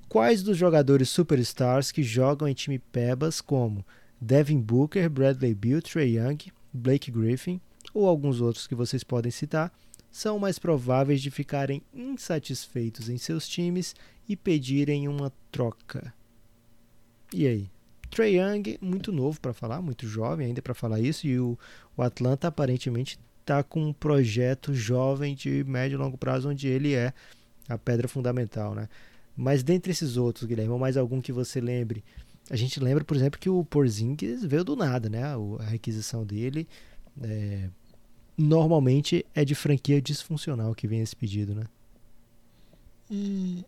[0.09, 3.85] Quais dos jogadores superstars que jogam em time Pebas, como
[4.21, 6.39] Devin Booker, Bradley Beal, Trey Young,
[6.73, 7.61] Blake Griffin
[7.99, 9.73] ou alguns outros que vocês podem citar,
[10.11, 13.95] são mais prováveis de ficarem insatisfeitos em seus times
[14.29, 16.15] e pedirem uma troca?
[17.35, 17.71] E aí?
[18.09, 21.59] Trey Young, muito novo para falar, muito jovem ainda para falar isso, e o,
[21.97, 26.95] o Atlanta aparentemente está com um projeto jovem de médio e longo prazo, onde ele
[26.95, 27.13] é
[27.69, 28.89] a pedra fundamental, né?
[29.37, 32.03] Mas dentre esses outros, Guilherme, ou mais algum que você lembre,
[32.49, 35.23] a gente lembra, por exemplo, que o Porzingis veio do nada, né?
[35.25, 36.67] A requisição dele
[37.23, 37.69] é,
[38.39, 41.65] normalmente é de franquia disfuncional que vem esse pedido, né?
[43.11, 43.63] Hum,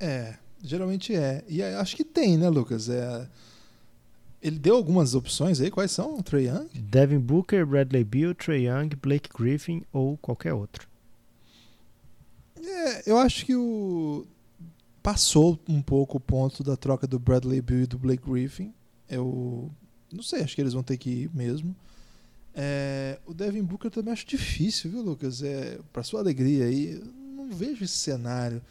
[0.00, 1.44] é, geralmente é.
[1.46, 2.88] E acho que tem, né, Lucas?
[2.88, 3.28] É,
[4.42, 6.22] ele deu algumas opções aí, quais são?
[6.22, 6.68] Trey Young?
[6.74, 10.88] Devin Booker, Bradley Beal, Trey Young, Blake Griffin ou qualquer outro.
[12.62, 14.26] É, eu acho que o
[15.02, 18.72] passou um pouco o ponto da troca do Bradley Beal e do Blake Griffin.
[19.06, 19.70] Eu
[20.10, 21.76] não sei, acho que eles vão ter que ir mesmo.
[22.54, 25.42] É, o Devin Booker também acho difícil, viu, Lucas?
[25.42, 27.02] É, para sua alegria aí,
[27.36, 28.62] não vejo esse cenário.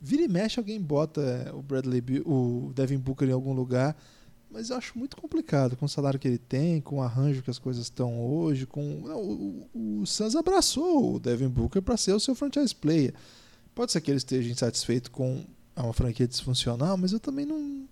[0.00, 3.96] Vira e mexe alguém bota o Bradley o Devin Booker em algum lugar
[4.52, 7.50] mas eu acho muito complicado com o salário que ele tem, com o arranjo que
[7.50, 8.66] as coisas estão hoje.
[8.66, 13.14] com O, o, o Suns abraçou o Devin Booker para ser o seu franchise player.
[13.74, 17.88] Pode ser que ele esteja insatisfeito com uma franquia disfuncional, mas eu também não,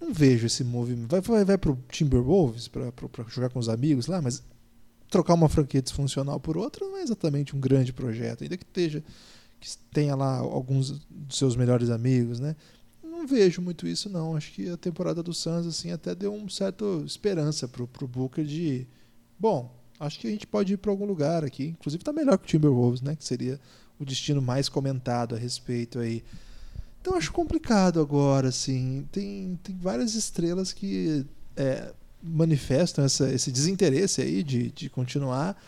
[0.00, 1.10] não vejo esse movimento.
[1.10, 2.92] Vai, vai, vai pro Timberwolves para
[3.28, 4.40] jogar com os amigos lá, mas
[5.12, 9.04] trocar uma franquia disfuncional por outra não é exatamente um grande projeto, ainda que esteja
[9.60, 12.56] que tenha lá alguns dos seus melhores amigos, né?
[13.22, 14.36] não vejo muito isso, não.
[14.36, 18.44] Acho que a temporada do Suns assim, até deu uma certa esperança pro, pro Booker
[18.44, 18.86] de.
[19.38, 21.66] Bom, acho que a gente pode ir para algum lugar aqui.
[21.66, 23.14] Inclusive tá melhor que o Timberwolves, né?
[23.14, 23.60] Que seria
[23.98, 26.24] o destino mais comentado a respeito aí.
[27.00, 29.06] Então acho complicado agora, assim.
[29.12, 31.24] Tem, tem várias estrelas que
[31.56, 31.92] é,
[32.22, 35.60] manifestam essa, esse desinteresse aí de, de continuar,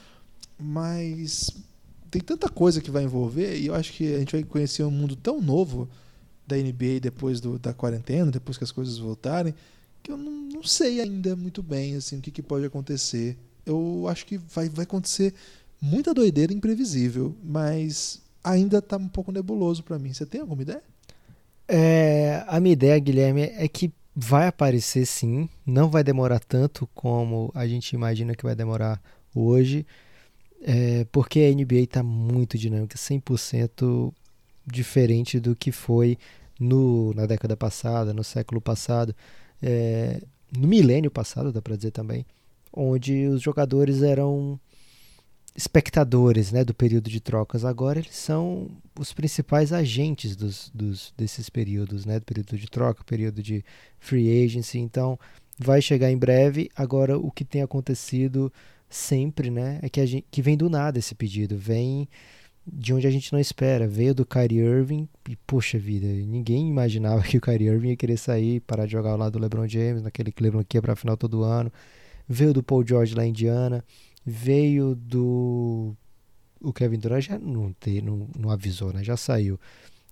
[0.59, 1.51] mas
[2.11, 4.91] tem tanta coisa que vai envolver e eu acho que a gente vai conhecer um
[4.91, 5.89] mundo tão novo
[6.47, 9.55] da NBA depois do, da quarentena, depois que as coisas voltarem,
[10.03, 13.37] que eu não, não sei ainda muito bem assim, o que, que pode acontecer.
[13.67, 15.35] Eu acho que vai, vai acontecer
[15.81, 20.13] muita doideira imprevisível, mas ainda está um pouco nebuloso para mim.
[20.13, 20.83] Você tem alguma ideia?
[21.67, 27.51] É, a minha ideia, Guilherme, é que vai aparecer sim, não vai demorar tanto como
[27.55, 29.03] a gente imagina que vai demorar
[29.35, 29.87] hoje,
[30.63, 34.13] é, porque a NBA está muito dinâmica, 100%
[34.67, 36.17] diferente do que foi
[36.59, 39.15] no, na década passada, no século passado,
[39.61, 40.23] é,
[40.57, 42.25] no milênio passado, dá para dizer também,
[42.73, 44.59] onde os jogadores eram
[45.57, 47.65] espectadores né, do período de trocas.
[47.65, 53.05] Agora eles são os principais agentes dos, dos, desses períodos, né, do período de troca,
[53.05, 53.65] período de
[53.99, 54.79] free agency.
[54.79, 55.19] Então
[55.59, 56.71] vai chegar em breve.
[56.75, 58.53] Agora o que tem acontecido
[58.89, 61.57] sempre né, é que, gente, que vem do nada esse pedido.
[61.57, 62.09] Vem
[62.67, 63.87] de onde a gente não espera.
[63.87, 68.17] Veio do Kyrie Irving e, poxa vida, ninguém imaginava que o Kyrie Irving ia querer
[68.17, 70.97] sair, parar de jogar ao lado do LeBron James, naquele Cleveland que ia para a
[70.97, 71.73] final todo ano.
[72.29, 73.85] Veio do Paul George lá em Indiana.
[74.25, 75.95] Veio do.
[76.61, 79.05] O Kevin Durant já não, te, não, não avisou, né?
[79.05, 79.59] Já saiu.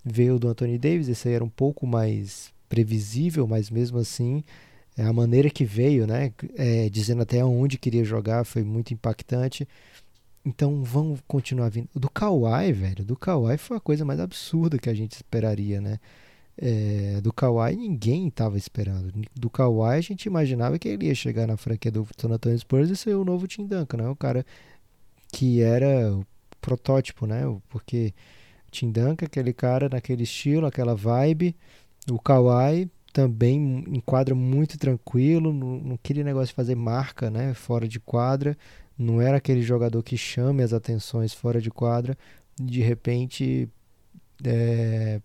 [0.05, 4.43] Veio do Anthony Davis, esse aí era um pouco mais previsível, mas mesmo assim,
[4.97, 6.33] é a maneira que veio, né?
[6.57, 9.67] É, dizendo até onde queria jogar, foi muito impactante.
[10.45, 11.89] Então vão continuar vindo.
[11.95, 15.99] Do Kawhi, velho, do Kawhi foi a coisa mais absurda que a gente esperaria, né?
[16.57, 19.13] É, do Kawhi ninguém estava esperando.
[19.35, 22.91] Do Kawhi a gente imaginava que ele ia chegar na franquia do San Antonio Spurs
[22.91, 24.09] e ser o novo Tim Duncan, né?
[24.09, 24.45] O cara
[25.33, 26.27] que era o
[26.61, 27.43] protótipo, né?
[27.69, 28.15] Porque
[28.71, 31.57] Tim Duncan, aquele cara naquele estilo, aquela vibe.
[32.11, 37.55] O Kawhi também enquadra muito tranquilo, não, aquele negócio de fazer marca, né?
[37.55, 38.57] Fora de quadra.
[38.99, 42.17] Não era aquele jogador que chame as atenções fora de quadra.
[42.61, 43.69] De repente,
[44.45, 45.21] é,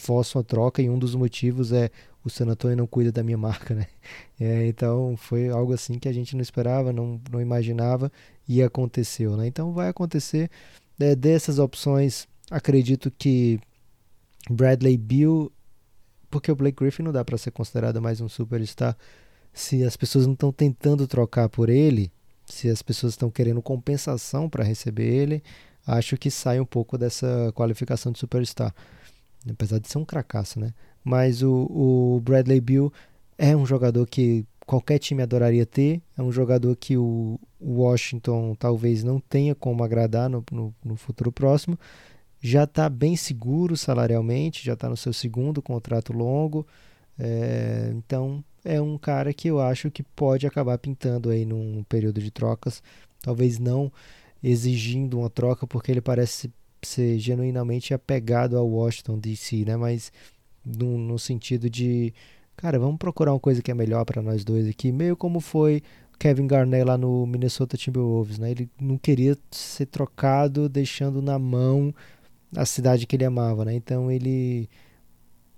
[0.00, 1.90] força uma troca e um dos motivos é
[2.24, 3.86] o San Antonio não cuida da minha marca, né?
[4.42, 8.10] É, então foi algo assim que a gente não esperava, não, não imaginava
[8.48, 9.46] e aconteceu, né?
[9.46, 10.50] Então vai acontecer.
[10.98, 13.60] É, dessas opções, acredito que
[14.48, 15.52] Bradley Bill,
[16.30, 18.96] porque o Blake Griffin não dá para ser considerado mais um superstar
[19.52, 22.10] se as pessoas não estão tentando trocar por ele,
[22.46, 25.42] se as pessoas estão querendo compensação para receber ele,
[25.86, 28.74] acho que sai um pouco dessa qualificação de superstar.
[29.48, 30.74] Apesar de ser um cracaço, né?
[31.02, 32.92] Mas o, o Bradley Bill
[33.38, 36.00] é um jogador que qualquer time adoraria ter.
[36.16, 41.32] É um jogador que o Washington talvez não tenha como agradar no, no, no futuro
[41.32, 41.78] próximo.
[42.40, 46.66] Já está bem seguro salarialmente, já está no seu segundo contrato longo.
[47.18, 52.20] É, então é um cara que eu acho que pode acabar pintando aí num período
[52.20, 52.82] de trocas.
[53.20, 53.92] Talvez não
[54.42, 56.50] exigindo uma troca, porque ele parece
[56.82, 59.76] ser genuinamente apegado ao Washington DC, né?
[59.76, 60.12] Mas
[60.64, 62.12] no, no sentido de,
[62.56, 65.82] cara, vamos procurar uma coisa que é melhor para nós dois aqui, meio como foi
[66.18, 68.50] Kevin Garnett lá no Minnesota Timberwolves, né?
[68.50, 71.94] Ele não queria ser trocado, deixando na mão
[72.54, 73.74] a cidade que ele amava, né?
[73.74, 74.68] Então ele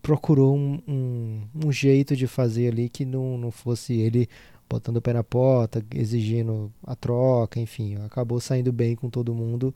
[0.01, 4.29] procurou um, um, um jeito de fazer ali que não, não fosse ele
[4.69, 9.75] botando o pé na porta, exigindo a troca, enfim, acabou saindo bem com todo mundo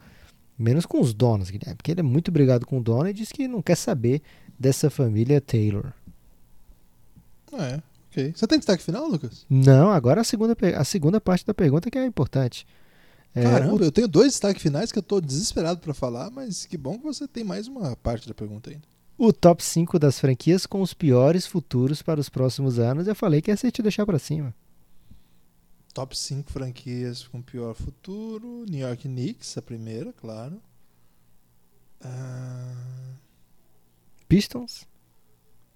[0.59, 3.31] Menos com os donos, Guilherme, porque ele é muito brigado com o dono e diz
[3.31, 4.23] que não quer saber
[4.59, 5.93] dessa família Taylor.
[7.53, 7.81] É,
[8.11, 8.33] ok.
[8.35, 9.45] Você tem destaque final, Lucas?
[9.51, 12.67] Não, agora a segunda, a segunda parte da pergunta que é importante.
[13.35, 13.85] É, Caramba, o...
[13.85, 17.05] eu tenho dois destaques finais que eu estou desesperado para falar, mas que bom que
[17.05, 18.83] você tem mais uma parte da pergunta ainda.
[19.19, 23.43] O top 5 das franquias com os piores futuros para os próximos anos, eu falei
[23.43, 24.55] que ia ser te deixar para cima
[25.97, 28.67] top 5 franquias com pior futuro.
[28.69, 30.61] New York Knicks, a primeira, claro.
[32.05, 33.17] Uh...
[34.29, 34.87] Pistons.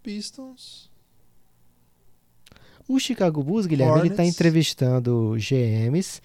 [0.03, 0.91] Pistons.
[2.87, 4.19] O Chicago Bulls, Guilherme, tá Hornets.
[4.19, 6.21] ele está entrevistando GMs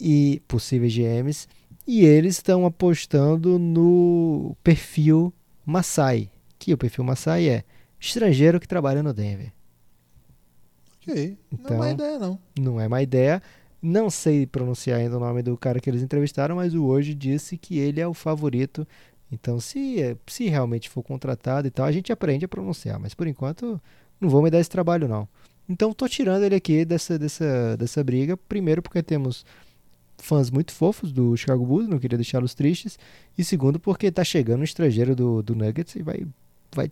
[0.00, 1.46] e possíveis GMs
[1.86, 5.34] e eles estão apostando no perfil
[5.66, 7.64] Masai, que o perfil Masai é
[8.00, 9.52] estrangeiro que trabalha no Denver.
[11.06, 11.38] Ok.
[11.52, 12.38] Então, não é má ideia, não.
[12.58, 13.42] Não é má ideia.
[13.80, 17.58] Não sei pronunciar ainda o nome do cara que eles entrevistaram, mas o hoje disse
[17.58, 18.86] que ele é o favorito.
[19.30, 22.98] Então, se, se realmente for contratado e tal, a gente aprende a pronunciar.
[22.98, 23.80] Mas por enquanto,
[24.18, 25.28] não vou me dar esse trabalho, não.
[25.68, 28.36] Então, tô tirando ele aqui dessa, dessa, dessa briga.
[28.36, 29.44] Primeiro, porque temos
[30.18, 32.98] fãs muito fofos do Chicago Bulls, não queria deixá-los tristes.
[33.36, 36.26] E segundo, porque tá chegando um estrangeiro do, do Nuggets e vai,
[36.72, 36.90] vai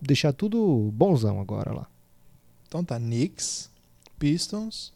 [0.00, 1.88] deixar tudo bonzão agora lá.
[2.70, 3.68] Então tá, Knicks,
[4.16, 4.92] Pistons,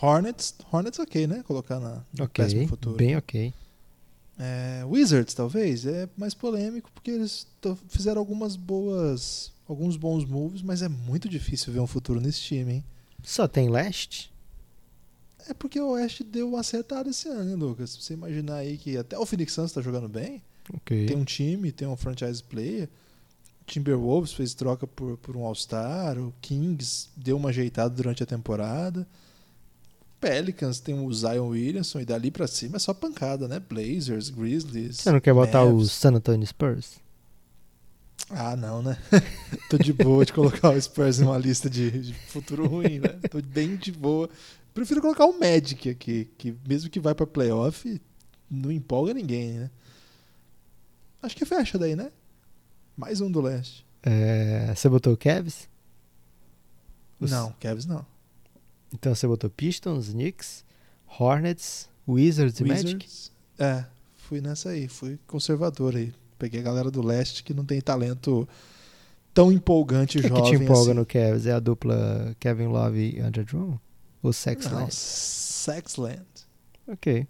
[0.00, 0.54] Hornets.
[0.72, 1.42] Hornets ok, né?
[1.42, 2.96] Colocar na, okay, péssimo futuro.
[2.96, 3.52] Bem ok.
[4.38, 5.84] É, Wizards, talvez.
[5.84, 7.48] É mais polêmico porque eles
[7.88, 9.52] fizeram algumas boas.
[9.68, 12.84] alguns bons moves, mas é muito difícil ver um futuro nesse time, hein?
[13.24, 14.32] Só tem leste?
[15.48, 17.96] É porque o Oeste deu uma acertada esse ano, hein, Lucas?
[17.96, 20.40] Você imaginar aí que até o Phoenix Suns tá jogando bem.
[20.74, 21.06] Okay.
[21.06, 22.88] Tem um time, tem um franchise player.
[23.70, 29.06] Timberwolves fez troca por, por um All-Star, o Kings deu uma ajeitada durante a temporada.
[30.20, 33.60] Pelicans tem o Zion Williamson e dali para cima é só pancada, né?
[33.60, 34.96] Blazers, Grizzlies.
[34.96, 36.98] Você não quer botar o San Antonio Spurs?
[38.28, 38.98] Ah, não, né?
[39.70, 43.20] Tô de boa de colocar o Spurs em uma lista de, de, futuro ruim, né?
[43.30, 44.28] Tô bem de boa.
[44.74, 48.00] Prefiro colocar o Magic aqui, que mesmo que vai para playoff,
[48.50, 49.70] não empolga ninguém, né?
[51.22, 52.10] Acho que fecha daí, né?
[53.00, 53.86] Mais um do leste.
[54.02, 55.70] É, você botou o Cavs?
[57.18, 57.30] Os...
[57.30, 58.04] Não, Cavs não.
[58.92, 60.66] Então você botou Pistons, Knicks,
[61.18, 63.30] Hornets, Wizards, Wizards e Magic?
[63.58, 63.86] É,
[64.18, 66.12] fui nessa aí, fui conservador aí.
[66.38, 68.46] Peguei a galera do leste que não tem talento
[69.32, 71.00] tão empolgante e jovem que te empolga assim.
[71.00, 71.46] no Cavs?
[71.46, 73.80] É a dupla Kevin Love e Andrew Drummond?
[74.22, 74.78] Ou Sexland?
[74.78, 76.26] Não, Sexland.
[76.86, 77.26] Ok.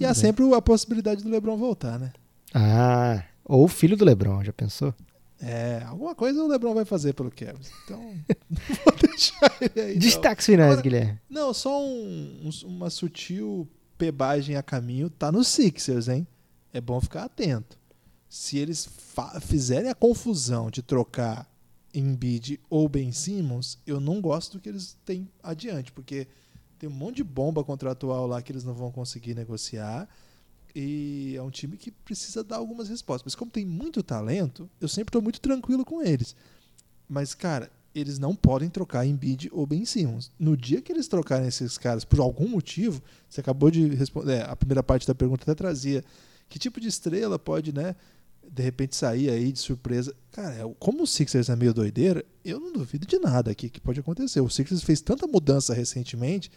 [0.00, 2.12] E há sempre a possibilidade do LeBron voltar, né?
[2.54, 4.94] Ah, ou o filho do LeBron, já pensou?
[5.40, 7.70] É, alguma coisa o LeBron vai fazer pelo Cavs.
[7.84, 7.98] Então,
[8.48, 9.98] vou deixar ele aí.
[9.98, 11.20] Destaques finais, Agora, Guilherme.
[11.28, 13.68] Não, só um, um, uma sutil
[13.98, 15.10] pebagem a caminho.
[15.10, 16.26] Tá no Sixers, hein?
[16.72, 17.76] É bom ficar atento.
[18.28, 18.88] se eles
[19.42, 21.46] fizerem a confusão de trocar
[21.92, 26.26] Embiid ou Ben Simmons, eu não gosto do que eles têm adiante, porque
[26.78, 30.08] tem um monte de bomba contratual lá que eles não vão conseguir negociar.
[30.74, 33.24] E é um time que precisa dar algumas respostas.
[33.24, 36.34] Mas como tem muito talento, eu sempre estou muito tranquilo com eles.
[37.08, 40.30] Mas, cara, eles não podem trocar Embiid ou Ben Simmons.
[40.38, 44.42] No dia que eles trocarem esses caras por algum motivo, você acabou de responder, é,
[44.42, 46.02] a primeira parte da pergunta até trazia
[46.48, 47.96] que tipo de estrela pode, né,
[48.50, 50.14] de repente sair aí de surpresa.
[50.30, 53.80] Cara, é, como o Sixers é meio doideira, eu não duvido de nada aqui que
[53.80, 54.40] pode acontecer.
[54.40, 56.50] O Sixers fez tanta mudança recentemente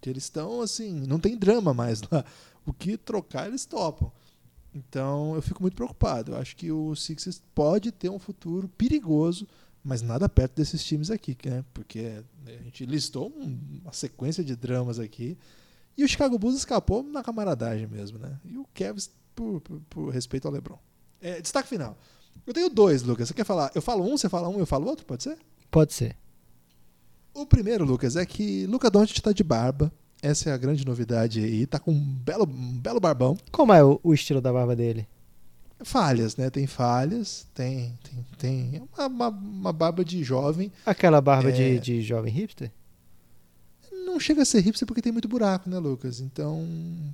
[0.00, 2.24] que eles estão assim, não tem drama mais lá.
[2.64, 4.10] O que trocar eles topam.
[4.74, 6.32] Então eu fico muito preocupado.
[6.32, 9.46] Eu acho que o Sixers pode ter um futuro perigoso,
[9.84, 11.64] mas nada perto desses times aqui, né?
[11.74, 15.36] Porque a gente listou uma sequência de dramas aqui.
[15.96, 18.38] E o Chicago Bulls escapou na camaradagem mesmo, né?
[18.44, 20.78] E o Cavs por, por, por respeito ao LeBron.
[21.20, 21.98] É, destaque final.
[22.46, 23.28] Eu tenho dois, Lucas.
[23.28, 23.70] Você quer falar?
[23.74, 25.04] Eu falo um, você fala um, eu falo outro?
[25.04, 25.38] Pode ser?
[25.70, 26.16] Pode ser.
[27.34, 29.92] O primeiro, Lucas, é que Luca Doncic está de barba.
[30.22, 31.66] Essa é a grande novidade aí.
[31.66, 33.36] Tá com um belo, um belo barbão.
[33.50, 35.08] Como é o, o estilo da barba dele?
[35.84, 36.48] Falhas, né?
[36.48, 40.70] Tem falhas, tem, tem, tem uma, uma, uma barba de jovem.
[40.86, 41.52] Aquela barba é...
[41.52, 42.70] de, de jovem hipster?
[44.06, 46.20] Não chega a ser hipster porque tem muito buraco, né, Lucas?
[46.20, 46.64] Então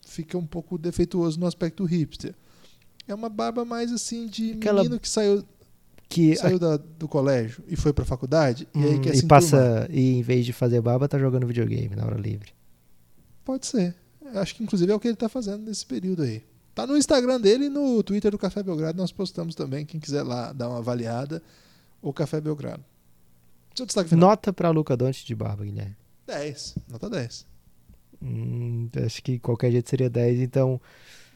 [0.04, 2.34] fica um pouco defeituoso no aspecto hipster.
[3.06, 4.82] É uma barba mais assim de Aquela...
[4.82, 5.42] menino que saiu
[6.11, 6.59] que saiu a...
[6.59, 10.18] da, do colégio e foi pra faculdade hum, e aí hum, quer e passa e
[10.18, 12.57] em vez de fazer barba tá jogando videogame na hora livre.
[13.49, 13.94] Pode ser.
[14.34, 16.44] Acho que inclusive é o que ele está fazendo nesse período aí.
[16.74, 18.99] Tá no Instagram dele e no Twitter do Café Belgrado.
[18.99, 19.86] Nós postamos também.
[19.86, 21.42] Quem quiser lá dar uma avaliada,
[22.03, 22.84] o Café Belgrado.
[23.74, 24.28] Seu destaque final.
[24.28, 25.96] Nota para Luca Dante de barba, Guilherme.
[26.26, 26.74] 10.
[26.90, 27.46] Nota 10.
[28.20, 30.40] Hum, acho que qualquer jeito seria 10.
[30.40, 30.78] Então,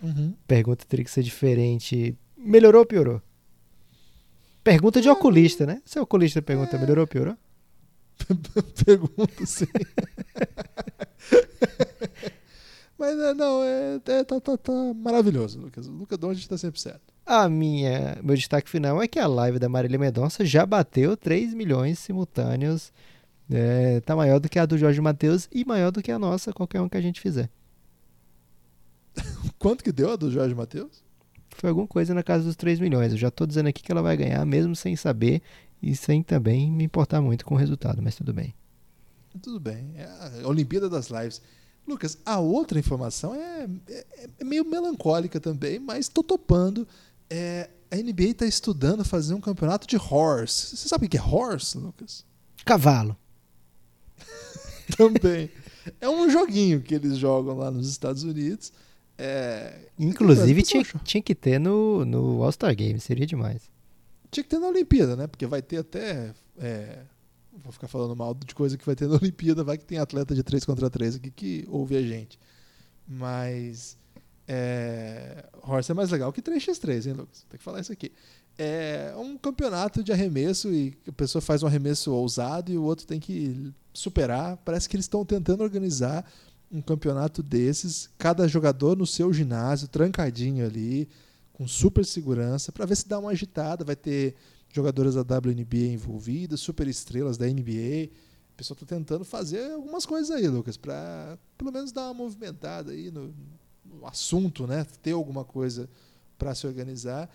[0.03, 0.35] uhum.
[0.47, 2.15] pergunta teria que ser diferente.
[2.37, 3.23] Melhorou ou piorou?
[4.63, 5.81] Pergunta de oculista, né?
[5.87, 6.79] Se o oculista pergunta, é...
[6.79, 7.39] melhorou ou piorou?
[8.85, 9.67] Pergunta, sim.
[12.99, 15.89] Mas é, não, é, é tá, tá, tá, maravilhoso, Lucas.
[15.89, 17.13] O Lucas Doncic está sempre certo.
[17.25, 21.55] A minha, meu destaque final é que a live da Marília Mendonça já bateu 3
[21.55, 22.93] milhões simultâneos.
[23.51, 26.53] É, tá maior do que a do Jorge Matheus e maior do que a nossa,
[26.53, 27.51] qualquer um que a gente fizer.
[29.59, 31.03] Quanto que deu a do Jorge Matheus?
[31.51, 33.13] Foi alguma coisa na casa dos 3 milhões.
[33.13, 35.43] Eu já tô dizendo aqui que ela vai ganhar, mesmo sem saber
[35.83, 38.55] e sem também me importar muito com o resultado, mas tudo bem.
[39.41, 39.93] Tudo bem.
[39.97, 40.05] É
[40.43, 41.41] a Olimpíada das Lives.
[41.87, 44.07] Lucas, a outra informação é, é,
[44.39, 46.87] é meio melancólica também, mas tô topando.
[47.29, 50.77] É, a NBA está estudando fazer um campeonato de horse.
[50.77, 52.25] Você sabe o que é horse, Lucas?
[52.65, 53.17] Cavalo.
[54.97, 55.51] também.
[56.01, 58.73] É um joguinho que eles jogam lá nos Estados Unidos.
[59.19, 63.71] É, Inclusive tinha, tinha que ter no, no All-Star Game, seria demais.
[64.31, 65.27] Tinha que ter na Olimpíada, né?
[65.27, 67.01] Porque vai ter até é,
[67.63, 70.35] vou ficar falando mal de coisa que vai ter na Olimpíada, vai que tem atleta
[70.35, 72.39] de 3 contra 3 aqui que ouve a gente.
[73.07, 73.97] Mas
[74.47, 77.47] é, Horse é mais legal que 3x3, hein, Lucas?
[77.49, 78.13] Tem que falar isso aqui.
[78.59, 83.07] É um campeonato de arremesso e a pessoa faz um arremesso ousado e o outro
[83.07, 84.59] tem que superar.
[84.59, 86.31] Parece que eles estão tentando organizar
[86.71, 91.09] um campeonato desses, cada jogador no seu ginásio, trancadinho ali,
[91.53, 93.85] com super segurança, para ver se dá uma agitada.
[93.85, 94.35] Vai ter
[94.73, 98.11] jogadoras da WNBA envolvidas, super estrelas da NBA.
[98.53, 102.93] O pessoal está tentando fazer algumas coisas aí, Lucas, para pelo menos dar uma movimentada
[102.93, 103.35] aí no,
[103.85, 104.85] no assunto, né?
[105.03, 105.89] Ter alguma coisa
[106.39, 107.31] para se organizar.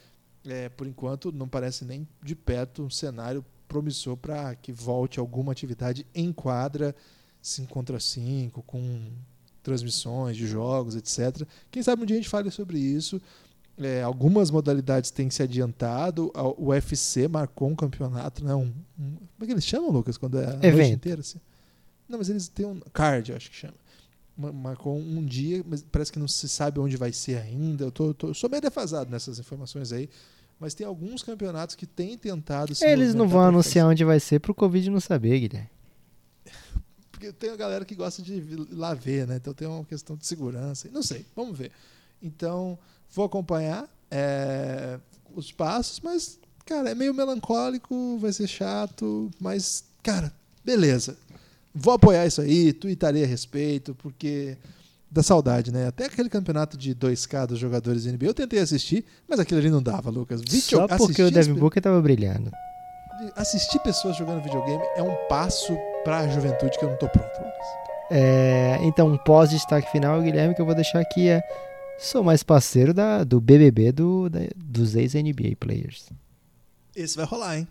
[0.46, 5.52] É, por enquanto, não parece nem de perto um cenário promissor para que volte alguma
[5.52, 6.96] atividade em quadra,
[7.42, 9.12] 5 contra 5, com
[9.62, 11.46] transmissões de jogos, etc.
[11.70, 13.22] Quem sabe um dia a gente fale sobre isso.
[13.80, 16.32] É, algumas modalidades têm se adiantado.
[16.58, 18.56] O UFC marcou um campeonato, né?
[18.56, 20.18] Um, um, como é que eles chamam, Lucas?
[20.18, 20.78] Quando é a Evento.
[20.78, 21.22] noite inteira?
[21.22, 21.40] Assim?
[22.10, 23.76] Não, mas eles têm um card, acho que chama.
[24.36, 27.86] Marcou um dia, mas parece que não se sabe onde vai ser ainda.
[27.86, 30.10] Eu tô, tô, sou meio defasado nessas informações aí.
[30.60, 34.40] Mas tem alguns campeonatos que têm tentado se Eles não vão anunciar onde vai ser
[34.40, 35.70] pro Covid não saber, Guilherme.
[37.12, 39.36] Porque tem a galera que gosta de ir lá ver, né?
[39.36, 40.90] Então tem uma questão de segurança.
[40.92, 41.72] Não sei, vamos ver.
[42.22, 42.78] Então,
[43.14, 45.00] Vou acompanhar é,
[45.36, 50.32] os passos, mas, cara, é meio melancólico, vai ser chato, mas, cara,
[50.64, 51.18] beleza.
[51.74, 54.58] Vou apoiar isso aí, tuitarei a respeito, porque
[55.10, 55.88] da saudade, né?
[55.88, 59.82] Até aquele campeonato de 2K dos jogadores NBA eu tentei assistir, mas aquilo ali não
[59.82, 60.42] dava, Lucas.
[60.62, 62.52] Só porque o Devin Booker tava brilhando.
[63.36, 67.38] Assistir pessoas jogando videogame é um passo para a juventude que eu não tô pronto,
[67.38, 67.68] Lucas.
[68.12, 71.42] É, então, um pós-destaque final, Guilherme, que eu vou deixar aqui é
[72.00, 76.10] Sou mais parceiro da, do BBB do, da- dos ex-NBA players.
[76.96, 77.68] Esse vai rolar, hein?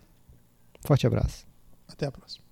[0.81, 1.45] Forte abraço.
[1.87, 2.43] Até a próxima.